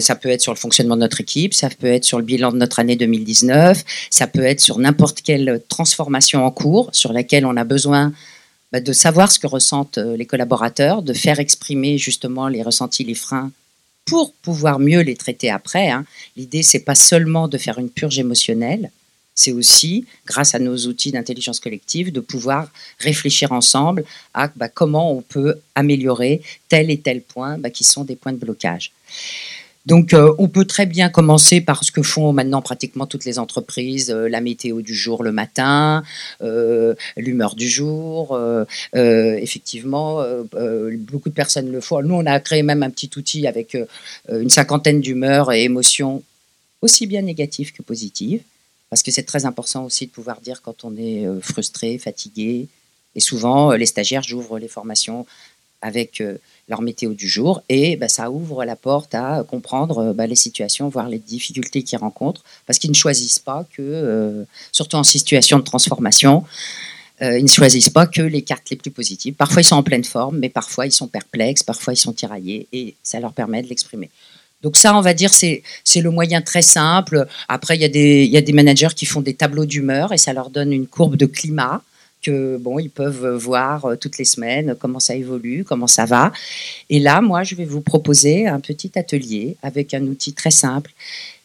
ça 0.00 0.16
peut 0.16 0.30
être 0.30 0.40
sur 0.40 0.52
le 0.52 0.58
fonctionnement 0.58 0.96
de 0.96 1.02
notre 1.02 1.20
équipe, 1.20 1.54
ça 1.54 1.68
peut 1.68 1.92
être 1.92 2.04
sur 2.04 2.18
le 2.18 2.24
bilan 2.24 2.52
de 2.52 2.56
notre 2.56 2.80
année 2.80 2.96
2019, 2.96 3.84
ça 4.10 4.26
peut 4.26 4.44
être 4.44 4.60
sur 4.60 4.78
n'importe 4.78 5.20
quelle 5.22 5.60
transformation 5.68 6.44
en 6.44 6.50
cours 6.50 6.88
sur 6.92 7.12
laquelle 7.12 7.44
on 7.44 7.56
a 7.56 7.64
besoin 7.64 8.12
bah, 8.72 8.80
de 8.80 8.92
savoir 8.92 9.30
ce 9.30 9.38
que 9.38 9.46
ressentent 9.46 9.98
les 9.98 10.24
collaborateurs, 10.24 11.02
de 11.02 11.12
faire 11.12 11.38
exprimer 11.38 11.98
justement 11.98 12.48
les 12.48 12.62
ressentis, 12.62 13.04
les 13.04 13.14
freins 13.14 13.50
pour 14.04 14.32
pouvoir 14.34 14.78
mieux 14.78 15.00
les 15.00 15.16
traiter 15.16 15.50
après. 15.50 15.90
Hein. 15.90 16.04
L'idée, 16.36 16.62
c'est 16.62 16.80
pas 16.80 16.94
seulement 16.94 17.48
de 17.48 17.58
faire 17.58 17.78
une 17.78 17.90
purge 17.90 18.18
émotionnelle, 18.18 18.90
c'est 19.34 19.52
aussi, 19.52 20.04
grâce 20.26 20.54
à 20.54 20.58
nos 20.58 20.76
outils 20.76 21.10
d'intelligence 21.10 21.58
collective, 21.58 22.12
de 22.12 22.20
pouvoir 22.20 22.68
réfléchir 22.98 23.52
ensemble 23.52 24.04
à 24.34 24.48
bah, 24.54 24.68
comment 24.68 25.12
on 25.12 25.22
peut 25.22 25.54
améliorer 25.74 26.42
tel 26.68 26.90
et 26.90 27.00
tel 27.00 27.22
point 27.22 27.56
bah, 27.56 27.70
qui 27.70 27.84
sont 27.84 28.04
des 28.04 28.16
points 28.16 28.32
de 28.32 28.38
blocage. 28.38 28.92
Donc, 29.84 30.14
euh, 30.14 30.32
on 30.38 30.48
peut 30.48 30.64
très 30.64 30.86
bien 30.86 31.08
commencer 31.08 31.60
par 31.60 31.82
ce 31.82 31.90
que 31.90 32.02
font 32.02 32.32
maintenant 32.32 32.62
pratiquement 32.62 33.06
toutes 33.06 33.24
les 33.24 33.40
entreprises, 33.40 34.10
euh, 34.10 34.28
la 34.28 34.40
météo 34.40 34.80
du 34.80 34.94
jour 34.94 35.24
le 35.24 35.32
matin, 35.32 36.04
euh, 36.40 36.94
l'humeur 37.16 37.56
du 37.56 37.68
jour. 37.68 38.38
effectivement, 38.94 40.24
beaucoup 41.10 41.28
de 41.28 41.34
personnes 41.34 41.70
le 41.70 41.80
font. 41.80 42.02
Nous, 42.02 42.14
on 42.14 42.26
a 42.26 42.38
créé 42.40 42.62
même 42.62 42.82
un 42.82 42.90
petit 42.90 43.10
outil 43.16 43.46
avec 43.46 43.76
une 44.30 44.50
cinquantaine 44.50 45.00
d'humeurs 45.00 45.52
et 45.52 45.64
émotions 45.64 46.22
aussi 46.80 47.06
bien 47.06 47.22
négatives 47.22 47.72
que 47.72 47.82
positives 47.82 48.42
parce 48.90 49.02
que 49.02 49.10
c'est 49.10 49.22
très 49.22 49.46
important 49.46 49.84
aussi 49.84 50.06
de 50.06 50.10
pouvoir 50.10 50.40
dire 50.40 50.62
quand 50.62 50.84
on 50.84 50.96
est 50.96 51.26
frustré, 51.40 51.98
fatigué. 51.98 52.68
Et 53.14 53.20
souvent, 53.20 53.72
les 53.72 53.86
stagiaires, 53.86 54.22
j'ouvre 54.22 54.58
les 54.58 54.68
formations 54.68 55.26
avec 55.80 56.22
leur 56.72 56.82
météo 56.82 57.12
du 57.12 57.28
jour 57.28 57.62
et 57.68 57.96
bah, 57.96 58.08
ça 58.08 58.30
ouvre 58.30 58.64
la 58.64 58.76
porte 58.76 59.14
à 59.14 59.44
comprendre 59.46 60.14
bah, 60.14 60.26
les 60.26 60.40
situations, 60.46 60.88
voire 60.88 61.08
les 61.08 61.18
difficultés 61.18 61.82
qu'ils 61.82 61.98
rencontrent, 61.98 62.42
parce 62.66 62.78
qu'ils 62.78 62.90
ne 62.90 62.96
choisissent 63.04 63.38
pas 63.38 63.66
que, 63.76 64.44
surtout 64.72 64.96
en 64.96 65.04
situation 65.04 65.58
de 65.58 65.64
transformation, 65.64 66.44
ils 67.20 67.44
ne 67.44 67.54
choisissent 67.58 67.90
pas 67.90 68.06
que 68.06 68.22
les 68.22 68.42
cartes 68.42 68.70
les 68.70 68.76
plus 68.76 68.90
positives. 68.90 69.34
Parfois, 69.34 69.60
ils 69.62 69.66
sont 69.66 69.76
en 69.76 69.82
pleine 69.82 70.02
forme, 70.02 70.38
mais 70.38 70.48
parfois, 70.48 70.86
ils 70.86 70.92
sont 70.92 71.08
perplexes, 71.08 71.62
parfois, 71.62 71.92
ils 71.92 72.02
sont 72.06 72.14
tiraillés, 72.14 72.66
et 72.72 72.94
ça 73.02 73.20
leur 73.20 73.32
permet 73.32 73.62
de 73.62 73.68
l'exprimer. 73.68 74.08
Donc 74.62 74.76
ça, 74.76 74.96
on 74.96 75.02
va 75.02 75.12
dire, 75.12 75.32
c'est 75.32 75.62
le 75.96 76.10
moyen 76.10 76.40
très 76.40 76.62
simple. 76.62 77.26
Après, 77.48 77.76
il 77.76 77.82
y, 77.82 78.24
il 78.24 78.30
y 78.30 78.36
a 78.36 78.40
des 78.40 78.52
managers 78.52 78.94
qui 78.96 79.06
font 79.06 79.20
des 79.20 79.34
tableaux 79.34 79.66
d'humeur 79.66 80.12
et 80.12 80.18
ça 80.18 80.32
leur 80.32 80.48
donne 80.50 80.72
une 80.72 80.86
courbe 80.86 81.16
de 81.16 81.26
climat 81.26 81.82
que 82.22 82.56
bon, 82.56 82.78
ils 82.78 82.90
peuvent 82.90 83.36
voir 83.36 83.84
euh, 83.84 83.96
toutes 83.96 84.18
les 84.18 84.24
semaines 84.24 84.76
comment 84.78 85.00
ça 85.00 85.14
évolue, 85.14 85.64
comment 85.64 85.86
ça 85.86 86.06
va. 86.06 86.32
Et 86.88 87.00
là, 87.00 87.20
moi, 87.20 87.42
je 87.42 87.54
vais 87.54 87.64
vous 87.64 87.80
proposer 87.80 88.46
un 88.46 88.60
petit 88.60 88.92
atelier 88.96 89.56
avec 89.62 89.92
un 89.94 90.02
outil 90.06 90.32
très 90.32 90.50
simple 90.50 90.92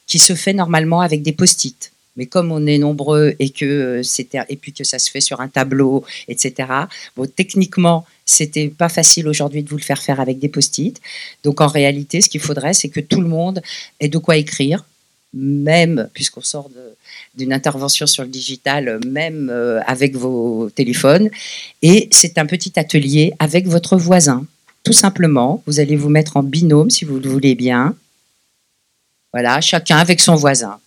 qui 0.05 0.19
se 0.19 0.35
fait 0.35 0.53
normalement 0.53 1.01
avec 1.01 1.21
des 1.21 1.33
post-it. 1.33 1.91
Mais 2.15 2.25
comme 2.25 2.51
on 2.51 2.65
est 2.65 2.79
nombreux 2.79 3.35
et 3.37 3.49
que 3.51 3.65
euh, 3.65 4.73
que 4.75 4.83
ça 4.83 4.99
se 4.99 5.11
fait 5.11 5.21
sur 5.21 5.39
un 5.39 5.47
tableau, 5.47 6.03
etc. 6.27 6.69
Bon, 7.15 7.27
techniquement, 7.27 8.05
c'était 8.25 8.69
pas 8.69 8.89
facile 8.89 9.27
aujourd'hui 9.27 9.63
de 9.63 9.69
vous 9.69 9.77
le 9.77 9.83
faire 9.83 10.01
faire 10.01 10.19
avec 10.19 10.39
des 10.39 10.49
post-it. 10.49 10.99
Donc 11.43 11.61
en 11.61 11.67
réalité, 11.67 12.21
ce 12.21 12.29
qu'il 12.29 12.41
faudrait, 12.41 12.73
c'est 12.73 12.89
que 12.89 12.99
tout 12.99 13.21
le 13.21 13.27
monde 13.27 13.61
ait 13.99 14.09
de 14.09 14.17
quoi 14.17 14.37
écrire, 14.37 14.83
même 15.33 16.09
puisqu'on 16.13 16.41
sort 16.41 16.69
d'une 17.35 17.53
intervention 17.53 18.07
sur 18.07 18.23
le 18.23 18.29
digital, 18.29 18.99
même 19.05 19.49
euh, 19.51 19.79
avec 19.85 20.15
vos 20.15 20.69
téléphones. 20.69 21.29
Et 21.81 22.07
c'est 22.11 22.37
un 22.37 22.45
petit 22.45 22.79
atelier 22.79 23.33
avec 23.39 23.67
votre 23.67 23.97
voisin. 23.97 24.45
Tout 24.83 24.93
simplement, 24.93 25.61
vous 25.67 25.79
allez 25.79 25.95
vous 25.95 26.09
mettre 26.09 26.37
en 26.37 26.43
binôme 26.43 26.89
si 26.89 27.05
vous 27.05 27.19
le 27.19 27.29
voulez 27.29 27.55
bien. 27.55 27.95
Voilà, 29.33 29.59
chacun 29.61 29.97
avec 29.97 30.19
son 30.19 30.35
voisin. 30.35 30.79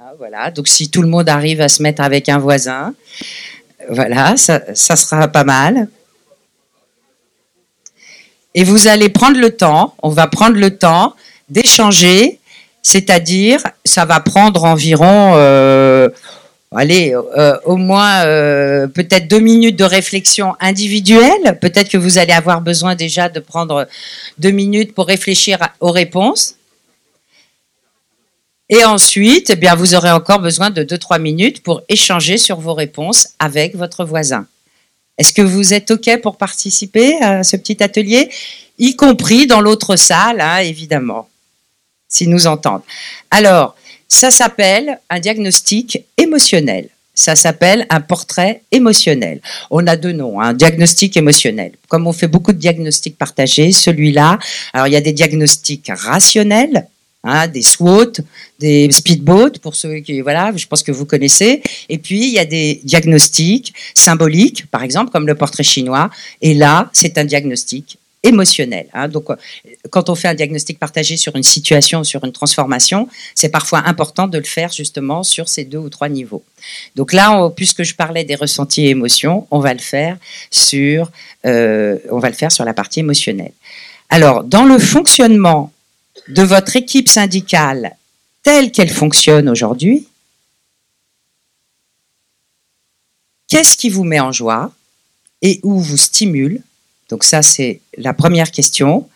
Ah, 0.00 0.12
voilà, 0.18 0.50
donc 0.50 0.68
si 0.68 0.90
tout 0.90 1.02
le 1.02 1.08
monde 1.08 1.28
arrive 1.28 1.60
à 1.60 1.68
se 1.68 1.82
mettre 1.82 2.02
avec 2.02 2.28
un 2.28 2.38
voisin, 2.38 2.94
voilà, 3.90 4.36
ça, 4.36 4.62
ça 4.74 4.96
sera 4.96 5.28
pas 5.28 5.44
mal. 5.44 5.88
Et 8.54 8.62
vous 8.62 8.86
allez 8.86 9.08
prendre 9.08 9.38
le 9.38 9.50
temps, 9.50 9.94
on 10.02 10.10
va 10.10 10.28
prendre 10.28 10.56
le 10.56 10.78
temps 10.78 11.14
d'échanger, 11.48 12.38
c'est-à-dire, 12.84 13.60
ça 13.86 14.04
va 14.04 14.20
prendre 14.20 14.64
environ, 14.64 15.32
euh, 15.36 16.10
allez, 16.76 17.14
euh, 17.14 17.56
au 17.64 17.76
moins 17.76 18.26
euh, 18.26 18.86
peut-être 18.86 19.26
deux 19.26 19.38
minutes 19.40 19.76
de 19.76 19.84
réflexion 19.84 20.54
individuelle. 20.60 21.58
Peut-être 21.62 21.88
que 21.88 21.96
vous 21.96 22.18
allez 22.18 22.34
avoir 22.34 22.60
besoin 22.60 22.94
déjà 22.94 23.30
de 23.30 23.40
prendre 23.40 23.88
deux 24.36 24.50
minutes 24.50 24.94
pour 24.94 25.06
réfléchir 25.06 25.58
aux 25.80 25.92
réponses. 25.92 26.56
Et 28.68 28.84
ensuite, 28.84 29.48
eh 29.48 29.56
bien, 29.56 29.74
vous 29.74 29.94
aurez 29.94 30.10
encore 30.10 30.40
besoin 30.40 30.68
de 30.68 30.82
deux, 30.82 30.98
trois 30.98 31.18
minutes 31.18 31.62
pour 31.62 31.80
échanger 31.88 32.36
sur 32.36 32.60
vos 32.60 32.74
réponses 32.74 33.28
avec 33.38 33.76
votre 33.76 34.04
voisin. 34.04 34.46
Est-ce 35.16 35.32
que 35.32 35.42
vous 35.42 35.72
êtes 35.72 35.90
OK 35.90 36.20
pour 36.22 36.36
participer 36.36 37.16
à 37.22 37.44
ce 37.44 37.56
petit 37.56 37.82
atelier, 37.82 38.28
y 38.78 38.94
compris 38.94 39.46
dans 39.46 39.62
l'autre 39.62 39.96
salle, 39.96 40.42
hein, 40.42 40.58
évidemment, 40.58 41.28
s'ils 42.14 42.30
nous 42.30 42.46
entendent. 42.46 42.82
Alors, 43.30 43.74
Ça 44.06 44.30
s'appelle 44.30 45.00
un 45.10 45.18
diagnostic 45.18 46.04
émotionnel. 46.16 46.88
Ça 47.14 47.34
s'appelle 47.34 47.86
un 47.90 48.00
portrait 48.00 48.62
émotionnel. 48.70 49.40
On 49.70 49.86
a 49.86 49.96
deux 49.96 50.12
noms, 50.12 50.40
un 50.40 50.52
diagnostic 50.52 51.16
émotionnel. 51.16 51.72
Comme 51.88 52.06
on 52.06 52.12
fait 52.12 52.28
beaucoup 52.28 52.52
de 52.52 52.58
diagnostics 52.58 53.16
partagés, 53.16 53.72
celui-là, 53.72 54.38
alors 54.72 54.86
il 54.86 54.92
y 54.92 54.96
a 54.96 55.00
des 55.00 55.12
diagnostics 55.12 55.90
rationnels, 55.92 56.86
hein, 57.24 57.48
des 57.48 57.62
SWOT, 57.62 58.12
des 58.60 58.90
speedboats 58.90 59.58
pour 59.62 59.74
ceux 59.74 59.96
qui 59.96 60.20
voilà, 60.20 60.52
je 60.54 60.66
pense 60.66 60.82
que 60.82 60.92
vous 60.92 61.06
connaissez. 61.06 61.62
Et 61.88 61.98
puis 61.98 62.22
il 62.28 62.34
y 62.34 62.38
a 62.38 62.44
des 62.44 62.80
diagnostics 62.84 63.74
symboliques, 63.94 64.66
par 64.70 64.82
exemple 64.82 65.10
comme 65.10 65.26
le 65.26 65.34
portrait 65.34 65.64
chinois. 65.64 66.10
Et 66.40 66.54
là, 66.54 66.90
c'est 66.92 67.16
un 67.18 67.24
diagnostic 67.24 67.98
émotionnel. 68.24 68.88
Hein. 68.92 69.06
Donc, 69.06 69.30
euh, 69.30 69.36
quand 69.90 70.08
on 70.08 70.16
fait 70.16 70.26
un 70.26 70.34
diagnostic 70.34 70.78
partagé 70.78 71.16
sur 71.16 71.36
une 71.36 71.44
situation, 71.44 72.02
sur 72.02 72.24
une 72.24 72.32
transformation, 72.32 73.08
c'est 73.34 73.50
parfois 73.50 73.82
important 73.86 74.26
de 74.26 74.38
le 74.38 74.44
faire 74.44 74.72
justement 74.72 75.22
sur 75.22 75.48
ces 75.48 75.64
deux 75.64 75.78
ou 75.78 75.90
trois 75.90 76.08
niveaux. 76.08 76.42
Donc 76.96 77.12
là, 77.12 77.50
puisque 77.54 77.84
je 77.84 77.94
parlais 77.94 78.24
des 78.24 78.34
ressentis 78.34 78.86
et 78.86 78.90
émotions, 78.90 79.46
on 79.50 79.60
va 79.60 79.74
le 79.74 79.80
faire 79.80 80.16
sur, 80.50 81.12
euh, 81.46 81.98
on 82.10 82.18
va 82.18 82.28
le 82.30 82.34
faire 82.34 82.50
sur 82.50 82.64
la 82.64 82.74
partie 82.74 83.00
émotionnelle. 83.00 83.52
Alors, 84.08 84.42
dans 84.42 84.64
le 84.64 84.78
fonctionnement 84.78 85.72
de 86.28 86.42
votre 86.42 86.76
équipe 86.76 87.08
syndicale 87.08 87.96
telle 88.42 88.72
qu'elle 88.72 88.90
fonctionne 88.90 89.48
aujourd'hui, 89.48 90.08
qu'est-ce 93.48 93.76
qui 93.76 93.90
vous 93.90 94.04
met 94.04 94.20
en 94.20 94.32
joie 94.32 94.72
et 95.42 95.60
où 95.62 95.78
vous 95.78 95.96
stimule 95.98 96.62
donc 97.08 97.24
ça, 97.24 97.42
c'est 97.42 97.80
la 97.96 98.14
première 98.14 98.50
question. 98.50 99.08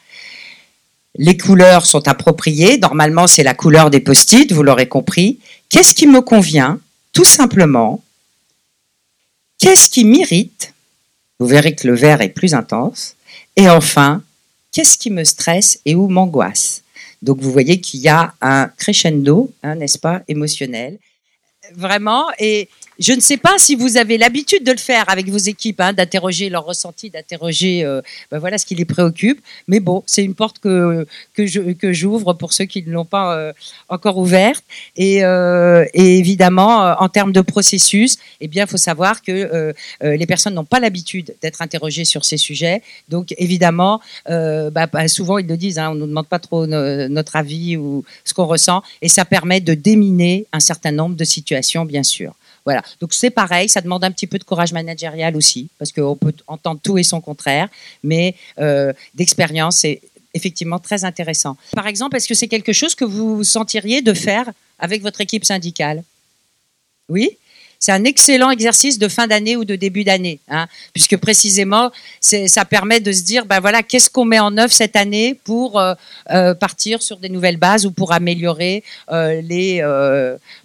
Les 1.17 1.37
couleurs 1.37 1.87
sont 1.87 2.07
appropriées. 2.07 2.79
Normalement, 2.79 3.27
c'est 3.27 3.43
la 3.43 3.55
couleur 3.55 3.91
des 3.91 4.01
post-it, 4.01 4.53
vous 4.53 4.63
l'aurez 4.63 4.89
compris. 4.89 5.41
Qu'est-ce 5.69 5.95
qui 5.95 6.07
me 6.07 6.21
convient 6.21 6.81
Tout 7.13 7.25
simplement. 7.25 8.03
Qu'est-ce 9.59 9.91
qui 9.91 10.05
m'irrite 10.05 10.75
Vous 11.39 11.47
verrez 11.47 11.75
que 11.75 11.89
le 11.89 11.95
vert 11.95 12.21
est 12.21 12.29
plus 12.29 12.55
intense. 12.55 13.17
Et 13.57 13.69
enfin, 13.69 14.23
qu'est-ce 14.71 14.99
qui 14.99 15.11
me 15.11 15.25
stresse 15.25 15.81
et 15.85 15.95
où 15.95 16.07
m'angoisse 16.09 16.83
Donc 17.23 17.41
vous 17.41 17.51
voyez 17.51 17.81
qu'il 17.81 18.01
y 18.01 18.09
a 18.09 18.35
un 18.41 18.69
crescendo, 18.77 19.53
hein, 19.63 19.75
n'est-ce 19.75 19.99
pas, 19.99 20.23
émotionnel. 20.29 20.99
Vraiment. 21.75 22.27
Et 22.39 22.69
je 22.99 23.13
ne 23.13 23.21
sais 23.21 23.37
pas 23.37 23.59
si 23.59 23.77
vous 23.77 23.97
avez 23.97 24.19
l'habitude 24.19 24.65
de 24.65 24.73
le 24.73 24.79
faire 24.79 25.05
avec 25.09 25.29
vos 25.29 25.39
équipes, 25.39 25.81
hein, 25.81 25.93
d'interroger 25.93 26.51
leurs 26.51 26.65
ressentis, 26.65 27.11
d'interroger 27.11 27.85
euh, 27.85 28.01
ben 28.31 28.39
voilà 28.39 28.59
ce 28.59 28.67
qui 28.67 28.75
les 28.75 28.85
préoccupe. 28.85 29.41
Mais 29.69 29.79
bon, 29.79 30.03
c'est 30.07 30.25
une 30.25 30.35
porte 30.35 30.59
que 30.59 31.07
que 31.35 31.93
j'ouvre 31.93 32.35
pour 32.35 32.53
ceux 32.53 32.65
qui 32.65 32.83
ne 32.83 32.91
l'ont 32.91 33.05
pas 33.05 33.37
euh, 33.37 33.53
encore 33.89 34.19
ouverte. 34.19 34.65
Et, 34.97 35.25
euh, 35.25 35.85
évidemment, 35.95 36.95
en 36.99 37.09
termes 37.09 37.33
de 37.33 37.41
processus, 37.41 38.19
eh 38.41 38.49
bien, 38.49 38.65
il 38.65 38.69
faut 38.69 38.77
savoir 38.77 39.23
que 39.23 39.75
les 40.03 40.27
personnes 40.27 40.55
n'ont 40.55 40.65
pas 40.65 40.81
l'habitude 40.81 41.35
d'être 41.43 41.63
interrogées 41.63 42.05
sur 42.05 42.25
ces 42.25 42.37
sujets. 42.37 42.83
Donc, 43.09 43.35
évidemment, 43.39 44.01
bah, 44.27 44.87
bah, 44.87 45.09
souvent 45.09 45.39
ils 45.39 45.47
le 45.47 45.57
disent, 45.57 45.79
hein, 45.79 45.91
on 45.91 45.95
ne 45.95 46.01
nous 46.01 46.07
demande 46.07 46.27
pas 46.27 46.39
trop 46.39 46.67
notre 46.67 47.37
avis 47.37 47.77
ou 47.77 48.05
ce 48.25 48.35
qu'on 48.35 48.47
ressent, 48.47 48.83
et 49.03 49.09
ça 49.09 49.25
permet 49.25 49.61
de 49.61 49.75
déminer 49.75 50.47
un 50.53 50.61
certain 50.61 50.93
nombre 50.93 51.17
de 51.17 51.25
situations, 51.25 51.85
bien 51.85 52.03
sûr. 52.03 52.35
Voilà. 52.69 52.83
Donc 53.01 53.15
c'est 53.15 53.31
pareil, 53.31 53.67
ça 53.71 53.81
demande 53.81 54.05
un 54.05 54.11
petit 54.11 54.27
peu 54.27 54.39
de 54.39 54.45
courage 54.45 54.75
managérial 54.75 55.35
aussi, 55.37 55.71
parce 55.79 55.91
qu'on 55.91 56.17
peut 56.17 56.35
entendre 56.47 56.79
tout 56.83 56.99
et 56.99 57.03
son 57.03 57.23
contraire, 57.23 57.71
mais 58.03 58.35
euh, 58.59 58.93
d'expérience, 59.15 59.79
c'est 59.79 60.03
effectivement 60.35 60.79
très 60.79 61.03
intéressant. 61.07 61.57
Par 61.73 61.87
exemple, 61.87 62.15
est-ce 62.19 62.29
que 62.29 62.35
c'est 62.35 62.47
quelque 62.47 62.75
chose 62.75 62.95
que 62.95 63.07
vous 63.07 63.43
sentiriez 63.43 64.03
de 64.03 64.13
faire 64.13 64.51
avec 64.79 65.01
votre 65.01 65.23
équipe 65.23 65.47
syndicale? 65.47 66.03
Oui? 67.09 67.39
C'est 67.79 67.93
un 67.93 68.05
excellent 68.05 68.51
exercice 68.51 68.99
de 68.99 69.07
fin 69.07 69.27
d'année 69.27 69.57
ou 69.57 69.65
de 69.65 69.77
début 69.77 70.03
d'année, 70.03 70.41
hein, 70.49 70.67
puisque 70.93 71.17
précisément, 71.17 71.93
ça 72.21 72.65
permet 72.65 72.99
de 73.01 73.13
se 73.13 73.23
dire, 73.23 73.47
ben 73.47 73.61
voilà, 73.61 73.83
qu'est-ce 73.83 74.11
qu'on 74.11 74.25
met 74.25 74.41
en 74.41 74.57
œuvre 74.59 74.73
cette 74.73 74.97
année 74.97 75.35
pour 75.45 75.79
euh, 75.79 75.95
euh, 76.31 76.55
partir 76.55 77.03
sur 77.03 77.19
des 77.19 77.29
nouvelles 77.29 77.57
bases 77.57 77.87
ou 77.87 77.93
pour 77.93 78.13
améliorer 78.13 78.83
euh, 79.11 79.41
les, 79.43 79.83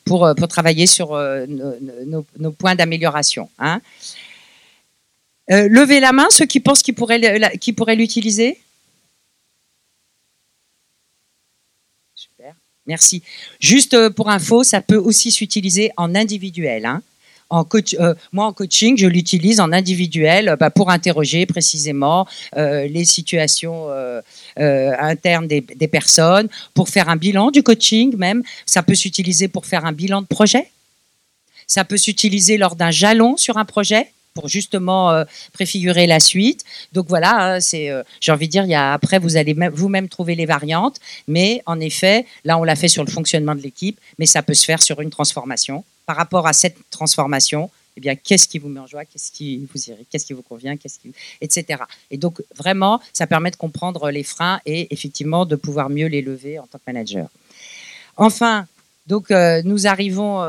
pour, 0.05 0.33
pour 0.35 0.47
travailler 0.47 0.87
sur 0.87 1.15
nos, 1.17 2.51
points 2.51 2.75
d'amélioration. 2.75 3.49
Hein. 3.59 3.79
levez 5.49 5.99
la 5.99 6.13
main, 6.13 6.27
ceux 6.31 6.45
qui 6.45 6.59
pensent 6.59 6.81
qu'ils 6.81 6.95
pourraient, 6.95 7.51
qui 7.59 7.73
pourraient 7.73 7.95
l'utiliser? 7.95 8.57
Merci. 12.85 13.23
Juste 13.59 13.93
euh, 13.93 14.09
pour 14.09 14.29
info, 14.29 14.63
ça 14.63 14.81
peut 14.81 14.97
aussi 14.97 15.31
s'utiliser 15.31 15.91
en 15.97 16.15
individuel. 16.15 16.85
Hein. 16.85 17.01
Euh, 17.51 18.15
moi, 18.31 18.45
en 18.47 18.53
coaching, 18.53 18.97
je 18.97 19.05
l'utilise 19.05 19.59
en 19.59 19.71
individuel 19.71 20.49
euh, 20.49 20.55
bah, 20.55 20.69
pour 20.69 20.89
interroger 20.89 21.45
précisément 21.45 22.27
les 22.55 23.05
situations 23.05 23.89
internes 24.57 25.47
des, 25.47 25.87
personnes, 25.87 26.49
pour 26.73 26.89
faire 26.89 27.09
un 27.09 27.15
bilan 27.15 27.51
du 27.51 27.63
coaching 27.63 28.15
même. 28.17 28.43
Ça 28.65 28.83
peut 28.83 28.95
s'utiliser 28.95 29.47
pour 29.47 29.65
faire 29.65 29.85
un 29.85 29.91
bilan 29.91 30.21
de 30.21 30.27
projet. 30.27 30.67
Ça 31.67 31.85
peut 31.85 31.97
s'utiliser 31.97 32.57
lors 32.57 32.75
d'un 32.75 32.91
jalon 32.91 33.37
sur 33.37 33.57
un 33.57 33.65
projet 33.65 34.11
pour 34.33 34.47
justement 34.47 35.11
euh, 35.11 35.23
préfigurer 35.51 36.07
la 36.07 36.19
suite. 36.19 36.63
Donc 36.91 37.07
voilà, 37.07 37.55
hein, 37.55 37.59
c'est, 37.59 37.89
euh, 37.89 38.03
j'ai 38.19 38.31
envie 38.31 38.47
de 38.47 38.51
dire, 38.51 38.65
après 38.79 39.19
vous 39.19 39.37
allez 39.37 39.55
vous-même 39.73 40.09
trouver 40.09 40.35
les 40.35 40.45
variantes, 40.45 40.99
mais 41.27 41.61
en 41.65 41.79
effet, 41.79 42.25
là 42.43 42.57
on 42.57 42.63
l'a 42.63 42.75
fait 42.75 42.87
sur 42.87 43.03
le 43.03 43.11
fonctionnement 43.11 43.55
de 43.55 43.61
l'équipe, 43.61 43.99
mais 44.19 44.25
ça 44.25 44.41
peut 44.41 44.53
se 44.53 44.65
faire 44.65 44.81
sur 44.81 45.01
une 45.01 45.09
transformation. 45.09 45.83
Par 46.05 46.17
rapport 46.17 46.47
à 46.47 46.53
cette 46.53 46.77
transformation, 46.89 47.69
eh 47.95 48.01
bien, 48.01 48.15
qu'est-ce 48.15 48.47
qui 48.47 48.57
vous 48.57 48.69
met 48.69 48.79
en 48.79 48.87
joie, 48.87 49.05
qu'est-ce 49.05 49.31
qui 49.31 49.67
vous 49.71 49.79
qu'est-ce 50.09 50.25
qui 50.25 50.33
vous 50.33 50.41
convient, 50.41 50.75
qu'est-ce 50.77 50.99
qui, 50.99 51.13
etc. 51.39 51.83
Et 52.09 52.17
donc 52.17 52.41
vraiment, 52.55 52.99
ça 53.13 53.27
permet 53.27 53.51
de 53.51 53.55
comprendre 53.55 54.09
les 54.09 54.23
freins 54.23 54.59
et 54.65 54.91
effectivement 54.91 55.45
de 55.45 55.55
pouvoir 55.55 55.89
mieux 55.89 56.07
les 56.07 56.21
lever 56.21 56.57
en 56.59 56.65
tant 56.65 56.79
que 56.79 56.83
manager. 56.87 57.27
Enfin, 58.17 58.65
donc 59.05 59.31
euh, 59.31 59.61
nous 59.63 59.85
arrivons 59.85 60.41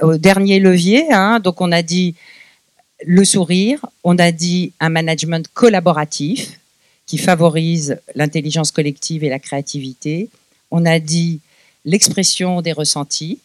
au 0.00 0.16
dernier 0.16 0.58
levier. 0.58 1.12
Hein, 1.12 1.38
donc 1.38 1.60
on 1.60 1.70
a 1.70 1.82
dit 1.82 2.14
le 3.06 3.24
sourire, 3.24 3.84
on 4.02 4.18
a 4.18 4.32
dit 4.32 4.72
un 4.80 4.88
management 4.88 5.46
collaboratif 5.52 6.58
qui 7.06 7.18
favorise 7.18 7.98
l'intelligence 8.14 8.70
collective 8.70 9.24
et 9.24 9.28
la 9.28 9.38
créativité. 9.38 10.30
On 10.70 10.86
a 10.86 10.98
dit 10.98 11.40
l'expression 11.84 12.62
des 12.62 12.72
ressentis 12.72 13.38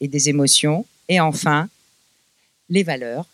et 0.00 0.08
des 0.08 0.28
émotions. 0.28 0.86
Et 1.08 1.20
enfin, 1.20 1.68
les 2.70 2.82
valeurs. 2.82 3.26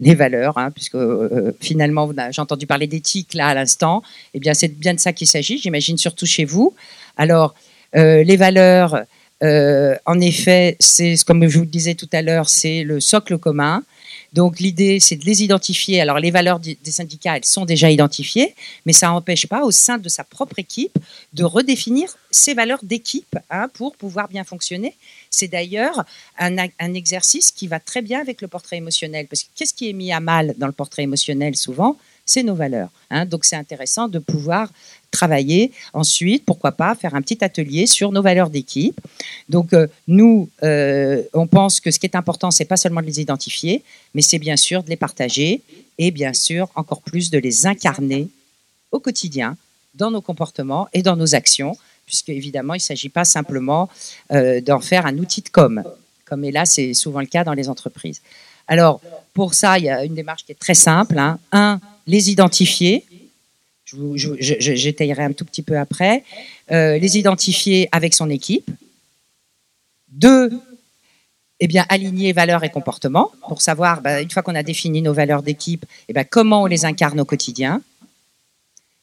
Les 0.00 0.14
valeurs, 0.14 0.58
hein, 0.58 0.70
puisque 0.70 0.96
euh, 0.96 1.52
finalement, 1.60 2.10
j'ai 2.30 2.40
entendu 2.40 2.66
parler 2.66 2.88
d'éthique 2.88 3.34
là 3.34 3.48
à 3.48 3.54
l'instant. 3.54 4.02
Eh 4.34 4.40
bien, 4.40 4.54
c'est 4.54 4.68
bien 4.68 4.94
de 4.94 4.98
ça 4.98 5.12
qu'il 5.12 5.28
s'agit, 5.28 5.58
j'imagine, 5.58 5.96
surtout 5.96 6.26
chez 6.26 6.44
vous. 6.44 6.74
Alors, 7.16 7.54
euh, 7.94 8.24
les 8.24 8.36
valeurs, 8.36 9.02
euh, 9.44 9.94
en 10.06 10.18
effet, 10.20 10.76
c'est 10.80 11.14
comme 11.24 11.46
je 11.46 11.58
vous 11.58 11.64
le 11.64 11.70
disais 11.70 11.94
tout 11.94 12.08
à 12.12 12.22
l'heure, 12.22 12.48
c'est 12.48 12.82
le 12.82 12.98
socle 12.98 13.38
commun. 13.38 13.84
Donc 14.32 14.60
l'idée, 14.60 14.98
c'est 15.00 15.16
de 15.16 15.24
les 15.24 15.42
identifier. 15.42 16.00
Alors 16.00 16.18
les 16.18 16.30
valeurs 16.30 16.58
des 16.58 16.76
syndicats, 16.84 17.36
elles 17.36 17.44
sont 17.44 17.64
déjà 17.64 17.90
identifiées, 17.90 18.54
mais 18.86 18.92
ça 18.92 19.08
n'empêche 19.08 19.46
pas 19.46 19.64
au 19.64 19.70
sein 19.70 19.98
de 19.98 20.08
sa 20.08 20.24
propre 20.24 20.58
équipe 20.58 20.98
de 21.32 21.44
redéfinir 21.44 22.08
ses 22.30 22.54
valeurs 22.54 22.80
d'équipe 22.82 23.36
hein, 23.50 23.68
pour 23.74 23.96
pouvoir 23.96 24.28
bien 24.28 24.44
fonctionner. 24.44 24.94
C'est 25.32 25.48
d'ailleurs 25.48 26.04
un, 26.38 26.94
exercice 26.94 27.50
qui 27.50 27.66
va 27.66 27.80
très 27.80 28.02
bien 28.02 28.20
avec 28.20 28.42
le 28.42 28.48
portrait 28.48 28.76
émotionnel, 28.76 29.26
parce 29.26 29.44
que 29.44 29.48
qu'est-ce 29.56 29.72
qui 29.72 29.88
est 29.88 29.94
mis 29.94 30.12
à 30.12 30.20
mal 30.20 30.54
dans 30.58 30.66
le 30.66 30.74
portrait 30.74 31.02
émotionnel 31.02 31.56
souvent? 31.56 31.96
C'est 32.26 32.42
nos 32.42 32.54
valeurs. 32.54 32.90
Hein. 33.10 33.24
Donc 33.24 33.46
c'est 33.46 33.56
intéressant 33.56 34.08
de 34.08 34.18
pouvoir 34.18 34.70
travailler 35.10 35.72
ensuite, 35.94 36.44
pourquoi 36.44 36.72
pas, 36.72 36.94
faire 36.94 37.14
un 37.14 37.22
petit 37.22 37.42
atelier 37.42 37.86
sur 37.86 38.12
nos 38.12 38.22
valeurs 38.22 38.50
d'équipe. 38.50 39.00
Donc 39.48 39.72
euh, 39.72 39.86
nous, 40.06 40.50
euh, 40.62 41.22
on 41.32 41.46
pense 41.46 41.80
que 41.80 41.90
ce 41.90 41.98
qui 41.98 42.06
est 42.06 42.14
important, 42.14 42.50
c'est 42.50 42.66
pas 42.66 42.76
seulement 42.76 43.00
de 43.00 43.06
les 43.06 43.20
identifier, 43.20 43.82
mais 44.14 44.22
c'est 44.22 44.38
bien 44.38 44.56
sûr 44.56 44.82
de 44.82 44.90
les 44.90 44.96
partager 44.96 45.62
et 45.96 46.10
bien 46.10 46.34
sûr 46.34 46.68
encore 46.74 47.00
plus 47.00 47.30
de 47.30 47.38
les 47.38 47.66
incarner 47.66 48.28
au 48.92 49.00
quotidien 49.00 49.56
dans 49.94 50.10
nos 50.10 50.20
comportements 50.20 50.88
et 50.92 51.02
dans 51.02 51.16
nos 51.16 51.34
actions, 51.34 51.76
puisque 52.12 52.28
évidemment 52.28 52.74
il 52.74 52.84
ne 52.84 52.90
s'agit 52.92 53.08
pas 53.08 53.24
simplement 53.24 53.88
euh, 54.32 54.60
d'en 54.60 54.80
faire 54.80 55.06
un 55.06 55.16
outil 55.16 55.40
de 55.40 55.48
com, 55.48 55.82
comme 56.26 56.44
là 56.50 56.66
c'est 56.66 56.92
souvent 56.92 57.20
le 57.20 57.26
cas 57.26 57.42
dans 57.42 57.54
les 57.54 57.70
entreprises. 57.70 58.20
Alors 58.68 59.00
pour 59.32 59.54
ça, 59.54 59.78
il 59.78 59.84
y 59.86 59.88
a 59.88 60.04
une 60.04 60.14
démarche 60.14 60.44
qui 60.44 60.52
est 60.52 60.60
très 60.66 60.74
simple. 60.74 61.18
Hein. 61.18 61.38
Un, 61.52 61.80
les 62.06 62.30
identifier. 62.30 63.06
J'étayerai 64.38 65.24
un 65.24 65.32
tout 65.32 65.46
petit 65.46 65.62
peu 65.62 65.78
après. 65.78 66.22
Euh, 66.70 66.98
les 66.98 67.16
identifier 67.16 67.88
avec 67.92 68.12
son 68.12 68.28
équipe. 68.28 68.70
Deux, 70.08 70.50
eh 71.60 71.66
bien, 71.66 71.86
aligner 71.88 72.34
valeurs 72.34 72.62
et 72.62 72.70
comportements 72.70 73.30
pour 73.48 73.62
savoir, 73.62 74.02
ben, 74.02 74.22
une 74.22 74.30
fois 74.30 74.42
qu'on 74.42 74.54
a 74.54 74.62
défini 74.62 75.00
nos 75.00 75.14
valeurs 75.14 75.42
d'équipe, 75.42 75.86
eh 76.08 76.12
bien, 76.12 76.24
comment 76.24 76.62
on 76.62 76.66
les 76.66 76.84
incarne 76.84 77.20
au 77.20 77.24
quotidien. 77.24 77.80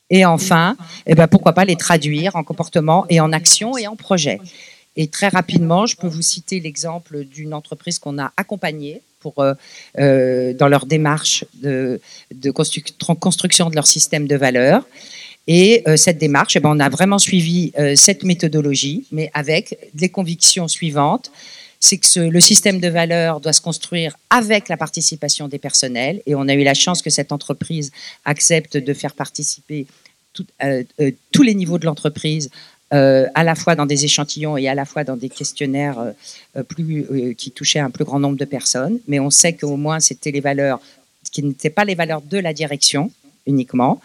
Et 0.09 0.25
enfin, 0.25 0.75
eh 1.05 1.15
bien, 1.15 1.27
pourquoi 1.27 1.53
pas 1.53 1.65
les 1.65 1.75
traduire 1.75 2.35
en 2.35 2.43
comportement 2.43 3.05
et 3.09 3.19
en 3.19 3.31
action 3.31 3.77
et 3.77 3.87
en 3.87 3.95
projet. 3.95 4.39
Et 4.95 5.07
très 5.07 5.27
rapidement, 5.27 5.85
je 5.85 5.95
peux 5.95 6.07
vous 6.07 6.21
citer 6.21 6.59
l'exemple 6.59 7.23
d'une 7.23 7.53
entreprise 7.53 7.99
qu'on 7.99 8.17
a 8.17 8.31
accompagnée 8.35 9.01
pour, 9.19 9.39
euh, 9.39 9.53
euh, 9.99 10.53
dans 10.53 10.67
leur 10.67 10.85
démarche 10.85 11.45
de, 11.61 11.99
construction 12.51 13.69
de 13.69 13.75
leur 13.75 13.87
système 13.87 14.27
de 14.27 14.35
valeurs. 14.35 14.83
Et 15.47 15.83
euh, 15.87 15.97
cette 15.97 16.17
démarche, 16.17 16.55
eh 16.55 16.59
ben, 16.59 16.71
on 16.73 16.79
a 16.79 16.89
vraiment 16.89 17.19
suivi 17.19 17.71
cette 17.95 18.23
méthodologie, 18.23 19.05
mais 19.11 19.31
avec 19.33 19.77
les 19.95 20.09
convictions 20.09 20.67
suivantes. 20.67 21.31
C'est 21.79 21.97
que 21.97 22.19
le 22.19 22.39
système 22.41 22.79
de 22.79 22.89
valeurs 22.89 23.39
doit 23.39 23.53
se 23.53 23.61
construire 23.61 24.15
avec 24.29 24.67
la 24.67 24.77
participation 24.77 25.47
des 25.47 25.59
personnels. 25.59 26.21
Et 26.25 26.35
on 26.35 26.47
a 26.47 26.53
eu 26.53 26.63
la 26.63 26.73
chance 26.73 27.01
que 27.01 27.09
cette 27.09 27.31
entreprise 27.31 27.91
accepte 28.25 28.75
de 28.75 28.93
faire 28.93 29.13
participer 29.13 29.87
tous 30.33 31.43
les 31.43 31.55
niveaux 31.55 31.79
de 31.79 31.85
l'entreprise 31.85 32.49
euh, 32.91 33.27
à 33.35 33.43
la 33.43 33.53
fois 33.53 33.75
dans 33.75 33.85
des 33.85 34.05
échantillons 34.05 34.57
et 34.57 34.67
à 34.67 34.73
la 34.73 34.83
fois 34.83 35.03
dans 35.03 35.15
des 35.15 35.29
questionnaires 35.29 35.99
euh, 36.55 36.63
plus, 36.63 37.05
euh, 37.11 37.33
qui 37.33 37.51
touchaient 37.51 37.79
un 37.79 37.91
plus 37.91 38.03
grand 38.03 38.19
nombre 38.19 38.37
de 38.37 38.45
personnes. 38.45 38.99
Mais 39.07 39.19
on 39.19 39.29
sait 39.29 39.53
qu'au 39.53 39.77
moins, 39.77 39.99
c'était 39.99 40.31
les 40.31 40.39
valeurs 40.39 40.79
qui 41.31 41.43
n'étaient 41.43 41.69
pas 41.69 41.85
les 41.85 41.93
valeurs 41.93 42.21
de 42.21 42.39
la 42.39 42.51
direction 42.51 43.11
uniquement. 43.49 43.99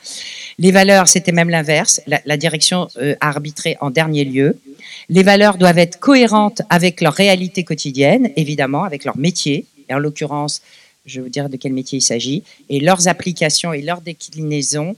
Les 0.58 0.72
valeurs, 0.72 1.06
c'était 1.06 1.30
même 1.30 1.50
l'inverse. 1.50 2.00
La, 2.06 2.36
direction 2.36 2.88
a 3.20 3.28
arbitré 3.28 3.76
en 3.80 3.90
dernier 3.90 4.24
lieu. 4.24 4.58
Les 5.08 5.22
valeurs 5.22 5.56
doivent 5.56 5.78
être 5.78 6.00
cohérentes 6.00 6.62
avec 6.70 7.00
leur 7.00 7.12
réalité 7.12 7.62
quotidienne, 7.62 8.30
évidemment, 8.36 8.82
avec 8.82 9.04
leur 9.04 9.16
métier. 9.16 9.66
Et 9.88 9.94
en 9.94 9.98
l'occurrence, 9.98 10.62
je 11.06 11.20
vais 11.20 11.24
vous 11.24 11.30
dire 11.30 11.48
de 11.48 11.56
quel 11.56 11.72
métier 11.72 11.98
il 11.98 12.02
s'agit, 12.02 12.42
et 12.68 12.80
leurs 12.80 13.06
applications 13.06 13.72
et 13.72 13.82
leurs 13.82 14.00
déclinaisons 14.00 14.96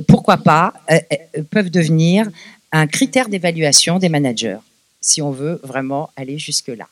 pourquoi 0.00 0.38
pas, 0.38 0.72
euh, 0.90 0.98
euh, 1.12 1.42
peuvent 1.50 1.70
devenir 1.70 2.30
un 2.72 2.86
critère 2.86 3.28
d'évaluation 3.28 3.98
des 3.98 4.08
managers, 4.08 4.58
si 5.00 5.20
on 5.20 5.30
veut 5.30 5.60
vraiment 5.62 6.10
aller 6.16 6.38
jusque-là. 6.38 6.88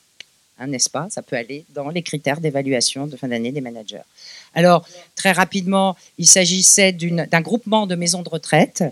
Hein, 0.59 0.67
n'est-ce 0.67 0.89
pas? 0.89 1.07
Ça 1.09 1.21
peut 1.21 1.35
aller 1.35 1.65
dans 1.73 1.89
les 1.89 2.03
critères 2.03 2.39
d'évaluation 2.39 3.07
de 3.07 3.17
fin 3.17 3.27
d'année 3.27 3.51
des 3.51 3.61
managers. 3.61 4.03
Alors, 4.53 4.85
très 5.15 5.31
rapidement, 5.31 5.95
il 6.17 6.27
s'agissait 6.27 6.91
d'un 6.91 7.41
groupement 7.41 7.87
de 7.87 7.95
maisons 7.95 8.21
de 8.21 8.29
retraite 8.29 8.83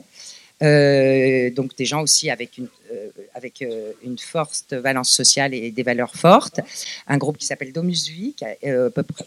euh, 0.61 1.49
donc 1.51 1.75
des 1.77 1.85
gens 1.85 2.01
aussi 2.01 2.29
avec 2.29 2.57
une, 2.57 2.67
euh, 2.91 3.07
avec 3.33 3.61
euh, 3.61 3.93
forte 4.19 4.73
valence 4.73 5.09
sociale 5.09 5.53
et 5.53 5.71
des 5.71 5.83
valeurs 5.83 6.13
fortes. 6.15 6.59
Un 7.07 7.17
groupe 7.17 7.37
qui 7.37 7.45
s'appelle 7.45 7.71
Domus 7.71 8.09
Vie, 8.09 8.33
qui 8.35 8.43
a 8.43 8.55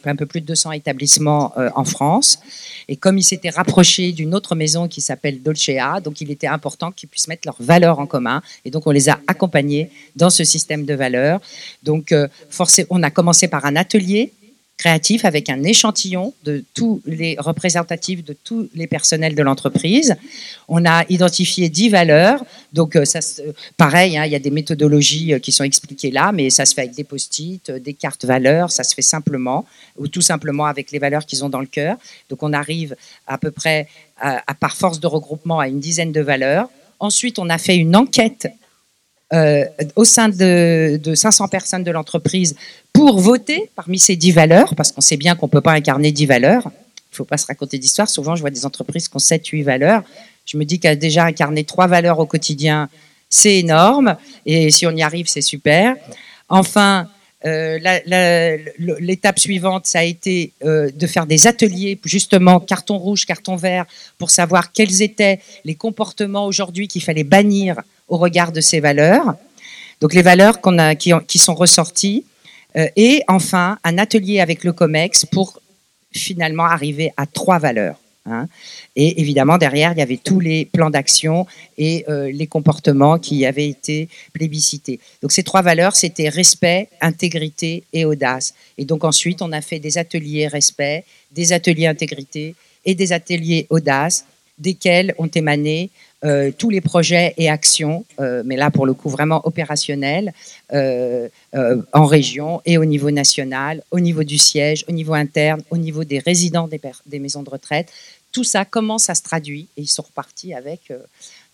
un 0.05 0.17
peu 0.17 0.27
plus 0.27 0.41
de 0.43 0.47
200 0.47 0.73
établissements 0.73 1.55
en 1.57 1.85
France. 1.85 2.39
Et 2.89 2.97
comme 2.97 3.17
il 3.17 3.23
s'était 3.23 3.51
rapproché 3.51 4.13
d'une 4.13 4.35
autre 4.35 4.55
maison 4.55 4.89
qui 4.89 5.01
s'appelle 5.01 5.43
Dolcea, 5.43 6.01
donc 6.03 6.21
il 6.21 6.31
était 6.31 6.47
important 6.47 6.93
qu'ils 6.93 7.09
puissent 7.09 7.29
mettre 7.29 7.47
leurs 7.47 7.61
valeurs 7.61 7.99
en 7.99 8.07
commun. 8.07 8.43
Et 8.65 8.71
donc 8.71 8.87
on 8.87 8.91
les 8.91 9.09
a 9.09 9.19
accompagnés 9.27 9.91
dans 10.17 10.31
ce 10.31 10.45
système 10.45 10.85
de 10.85 10.95
valeurs. 10.95 11.41
Donc 11.83 12.15
on 12.91 13.03
a 13.03 13.11
commencé 13.11 13.49
par 13.49 13.65
un 13.65 13.77
atelier 13.77 14.33
avec 15.25 15.51
un 15.51 15.63
échantillon 15.63 16.35
de 16.45 16.65
tous 16.75 17.01
les 17.07 17.37
représentatifs 17.39 18.25
de 18.25 18.33
tous 18.33 18.69
les 18.75 18.87
personnels 18.87 19.35
de 19.35 19.43
l'entreprise. 19.43 20.17
On 20.69 20.85
a 20.85 21.05
identifié 21.09 21.69
dix 21.69 21.89
valeurs. 21.89 22.45
Donc, 22.73 22.97
euh, 22.97 23.05
ça, 23.05 23.21
pareil, 23.77 24.17
hein, 24.17 24.25
il 24.25 24.33
y 24.33 24.35
a 24.35 24.39
des 24.39 24.51
méthodologies 24.51 25.35
euh, 25.35 25.39
qui 25.39 25.53
sont 25.53 25.65
expliquées 25.65 26.11
là, 26.11 26.33
mais 26.33 26.51
ça 26.51 26.65
se 26.65 26.75
fait 26.75 26.83
avec 26.83 26.95
des 26.95 27.05
post-it, 27.05 27.71
euh, 27.71 27.79
des 27.79 27.93
cartes 27.93 28.25
valeurs, 28.25 28.71
ça 28.71 28.83
se 28.85 28.95
fait 28.95 29.03
simplement, 29.03 29.65
ou 29.99 30.09
tout 30.09 30.23
simplement 30.23 30.67
avec 30.67 30.91
les 30.91 30.99
valeurs 30.99 31.27
qu'ils 31.27 31.45
ont 31.45 31.49
dans 31.51 31.61
le 31.61 31.67
cœur. 31.67 31.97
Donc, 32.31 32.43
on 32.43 32.53
arrive 32.53 32.97
à 33.27 33.39
peu 33.39 33.51
près, 33.51 33.89
à, 34.19 34.43
par 34.55 34.77
force 34.77 35.01
de 35.01 35.07
regroupement, 35.07 35.59
à 35.59 35.69
une 35.69 35.81
dizaine 35.81 36.13
de 36.13 36.21
valeurs. 36.21 36.69
Ensuite, 36.99 37.39
on 37.39 37.49
a 37.51 37.59
fait 37.59 37.77
une 37.77 37.97
enquête 37.97 38.49
euh, 39.33 39.65
au 39.97 40.05
sein 40.05 40.29
de, 40.29 41.01
500 41.15 41.49
personnes 41.49 41.85
de 41.85 41.91
l'entreprise 41.91 42.55
pour 42.93 43.19
voter 43.19 43.71
parmi 43.75 43.99
ces 43.99 44.17
10 44.17 44.33
valeurs, 44.33 44.75
parce 44.75 44.93
qu'on 44.93 45.01
sait 45.01 45.17
bien 45.17 45.37
qu'on 45.37 45.47
ne 45.47 45.51
peut 45.51 45.61
pas 45.61 45.73
incarner 45.73 46.13
10 46.13 46.27
valeurs. 46.27 46.65
Il 46.67 47.15
ne 47.15 47.17
faut 47.17 47.25
pas 47.25 47.39
se 47.39 47.47
raconter 47.47 47.79
d'histoire. 47.79 48.09
Souvent, 48.09 48.37
je 48.37 48.41
vois 48.41 48.51
des 48.51 48.67
entreprises 48.67 49.09
qui 49.09 49.17
ont 49.17 49.21
7, 49.21 49.47
8 49.47 49.63
valeurs. 49.63 50.03
Je 50.45 50.57
me 50.57 50.65
dis 50.65 50.79
qu'à 50.79 50.97
déjà 50.97 51.25
incarner 51.25 51.65
3 51.65 51.87
valeurs 51.87 52.19
au 52.19 52.27
quotidien, 52.27 52.89
c'est 53.31 53.59
énorme. 53.59 54.17
Et 54.45 54.71
si 54.71 54.87
on 54.87 54.91
y 54.91 55.03
arrive, 55.03 55.29
c'est 55.29 55.41
super. 55.41 55.97
Enfin, 56.49 57.09
euh, 57.45 57.79
l'étape 58.79 59.39
suivante, 59.39 59.87
ça 59.87 60.01
a 60.01 60.05
été 60.05 60.53
euh, 60.65 60.91
de 60.95 61.07
faire 61.07 61.27
des 61.27 61.47
ateliers, 61.47 61.99
justement, 62.05 62.61
carton 62.61 62.99
rouge, 62.99 63.25
carton 63.25 63.57
vert, 63.57 63.87
pour 64.19 64.31
savoir 64.31 64.73
quels 64.73 65.03
étaient 65.03 65.41
les 65.65 65.75
comportements 65.75 66.47
aujourd'hui 66.47 66.87
qu'il 66.87 67.03
fallait 67.03 67.25
bannir 67.25 67.81
au 68.09 68.17
regard 68.19 68.53
de 68.53 68.61
ces 68.61 68.81
valeurs. 68.81 69.35
Donc 70.01 70.15
les 70.15 70.23
valeurs 70.23 70.61
qui, 70.99 71.39
sont 71.39 71.55
ressorties. 71.55 72.25
Euh, 72.77 72.89
et 72.97 73.23
enfin, 73.29 73.79
un 73.85 73.99
atelier 73.99 74.41
avec 74.41 74.65
le 74.65 74.73
COMEX 74.73 75.27
pour 75.27 75.61
finalement 76.13 76.65
arriver 76.65 77.13
à 77.17 77.27
trois 77.27 77.59
valeurs. 77.59 77.97
Hein. 78.27 78.49
Et 78.95 79.21
évidemment, 79.21 79.59
derrière, 79.59 79.93
il 79.93 79.99
y 79.99 80.03
avait 80.03 80.17
tous 80.17 80.39
les 80.41 80.65
plans 80.65 80.91
d'action 80.91 81.47
et 81.77 82.05
euh, 82.09 82.31
les 82.31 82.47
comportements 82.47 83.19
qui 83.19 83.45
avaient 83.47 83.69
été 83.69 84.09
plébiscités. 84.33 85.01
Donc 85.23 85.33
ces 85.33 85.43
trois 85.43 85.63
valeurs, 85.63 85.97
c'était 85.97 86.29
respect, 86.29 86.89
intégrité 87.01 87.85
et 87.93 88.05
audace. 88.05 88.55
Et 88.79 88.85
donc 88.85 89.05
ensuite, 89.05 89.43
on 89.43 89.53
a 89.53 89.61
fait 89.61 89.79
des 89.79 89.99
ateliers 89.99 90.47
respect, 90.47 91.05
des 91.33 91.53
ateliers 91.53 91.87
intégrité 91.87 92.55
et 92.85 92.95
des 92.95 93.13
ateliers 93.13 93.67
audace, 93.71 94.25
desquels 94.59 95.15
ont 95.19 95.29
émané 95.29 95.91
euh, 96.25 96.53
tous 96.57 96.71
les 96.71 96.81
projets 96.81 97.35
et 97.37 97.51
actions, 97.51 98.05
euh, 98.21 98.43
mais 98.45 98.55
là 98.57 98.71
pour 98.71 98.87
le 98.87 98.95
coup 98.95 99.09
vraiment 99.09 99.45
opérationnels, 99.45 100.33
euh, 100.73 101.29
en 101.93 102.07
région 102.07 102.63
et 102.65 102.79
au 102.79 102.85
niveau 102.85 103.11
national, 103.11 103.83
au 103.91 103.99
niveau 103.99 104.23
du 104.23 104.39
siège, 104.39 104.85
au 104.89 104.93
niveau 104.93 105.15
interne, 105.15 105.63
au 105.71 105.77
niveau 105.77 106.05
des 106.05 106.21
résidents 106.21 106.69
des, 106.69 107.19
maisons 107.19 107.43
de 107.43 107.51
retraite. 107.51 107.91
Tout 108.31 108.45
ça, 108.45 108.65
comment 108.65 108.99
ça 108.99 109.15
se 109.15 109.23
traduit? 109.23 109.67
Et 109.77 109.83
ils 109.83 109.89
sont 109.89 110.03
repartis 110.03 110.55
avec 110.55 110.93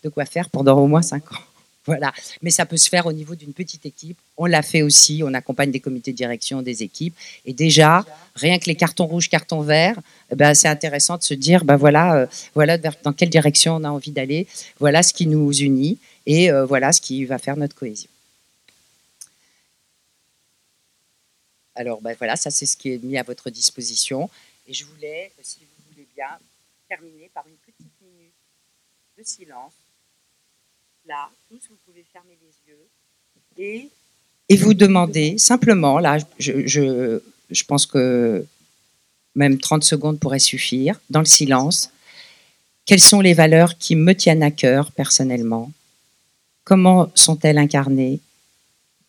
de 0.03 0.09
quoi 0.09 0.25
faire 0.25 0.49
pendant 0.49 0.79
au 0.79 0.87
moins 0.87 1.01
cinq 1.01 1.31
ans. 1.31 1.48
Voilà. 1.89 2.13
Mais 2.43 2.51
ça 2.51 2.67
peut 2.67 2.77
se 2.77 2.87
faire 2.87 3.07
au 3.07 3.11
niveau 3.11 3.33
d'une 3.33 3.51
petite 3.53 3.83
équipe. 3.87 4.19
On 4.37 4.45
l'a 4.45 4.61
fait 4.61 4.83
aussi. 4.83 5.23
On 5.25 5.33
accompagne 5.33 5.71
des 5.71 5.79
comités 5.79 6.11
de 6.11 6.17
direction, 6.17 6.61
des 6.61 6.83
équipes. 6.83 7.15
Et 7.45 7.53
déjà, 7.53 8.05
rien 8.35 8.59
que 8.59 8.65
les 8.65 8.75
cartons 8.75 9.07
rouges, 9.07 9.27
cartons 9.27 9.61
verts, 9.61 9.99
eh 10.31 10.35
ben, 10.35 10.53
c'est 10.53 10.67
intéressant 10.67 11.17
de 11.17 11.23
se 11.23 11.33
dire, 11.33 11.65
ben 11.65 11.77
voilà, 11.77 12.15
euh, 12.15 12.27
voilà 12.53 12.77
dans 12.77 13.13
quelle 13.13 13.31
direction 13.31 13.75
on 13.75 13.83
a 13.83 13.89
envie 13.89 14.11
d'aller. 14.11 14.45
Voilà 14.79 15.01
ce 15.01 15.13
qui 15.13 15.25
nous 15.25 15.51
unit 15.51 15.97
et 16.27 16.51
euh, 16.51 16.63
voilà 16.63 16.91
ce 16.91 17.01
qui 17.01 17.25
va 17.25 17.39
faire 17.39 17.57
notre 17.57 17.75
cohésion. 17.75 18.09
Alors, 21.73 22.01
ben 22.01 22.15
voilà, 22.19 22.35
ça 22.35 22.51
c'est 22.51 22.67
ce 22.67 22.77
qui 22.77 22.93
est 22.93 23.03
mis 23.03 23.17
à 23.17 23.23
votre 23.23 23.49
disposition. 23.49 24.29
Et 24.67 24.73
je 24.75 24.85
voulais, 24.85 25.31
si 25.41 25.59
vous 25.61 25.91
voulez 25.91 26.07
bien, 26.15 26.37
terminer 26.87 27.31
par 27.33 27.47
une 27.47 27.55
petite 27.55 27.93
minute 28.01 28.33
de 29.17 29.23
silence 29.23 29.73
là, 31.09 31.29
tous, 31.49 31.59
vous 31.69 31.77
pouvez 31.85 32.05
fermer 32.13 32.37
les 32.41 32.71
yeux. 32.71 33.89
Et, 34.47 34.55
vous 34.55 34.73
demander 34.73 35.37
simplement, 35.37 35.99
là, 35.99 36.17
je, 36.37 36.65
je, 36.65 37.19
je 37.49 37.63
pense 37.65 37.85
que 37.85 38.45
même 39.35 39.57
30 39.59 39.83
secondes 39.83 40.19
pourraient 40.19 40.39
suffire, 40.39 40.99
dans 41.09 41.19
le 41.19 41.25
silence, 41.25 41.91
quelles 42.85 43.01
sont 43.01 43.21
les 43.21 43.33
valeurs 43.33 43.77
qui 43.77 43.95
me 43.95 44.13
tiennent 44.13 44.43
à 44.43 44.51
cœur 44.51 44.91
personnellement? 44.91 45.71
Comment 46.63 47.11
sont-elles 47.15 47.57
incarnées, 47.57 48.19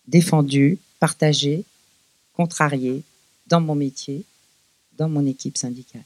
défendues, 0.07 0.79
partagées, 0.99 1.65
contrariées 2.35 3.03
dans 3.47 3.61
mon 3.61 3.75
métier, 3.75 4.25
dans 4.99 5.09
mon 5.09 5.27
équipe 5.27 5.57
syndicale? 5.57 6.03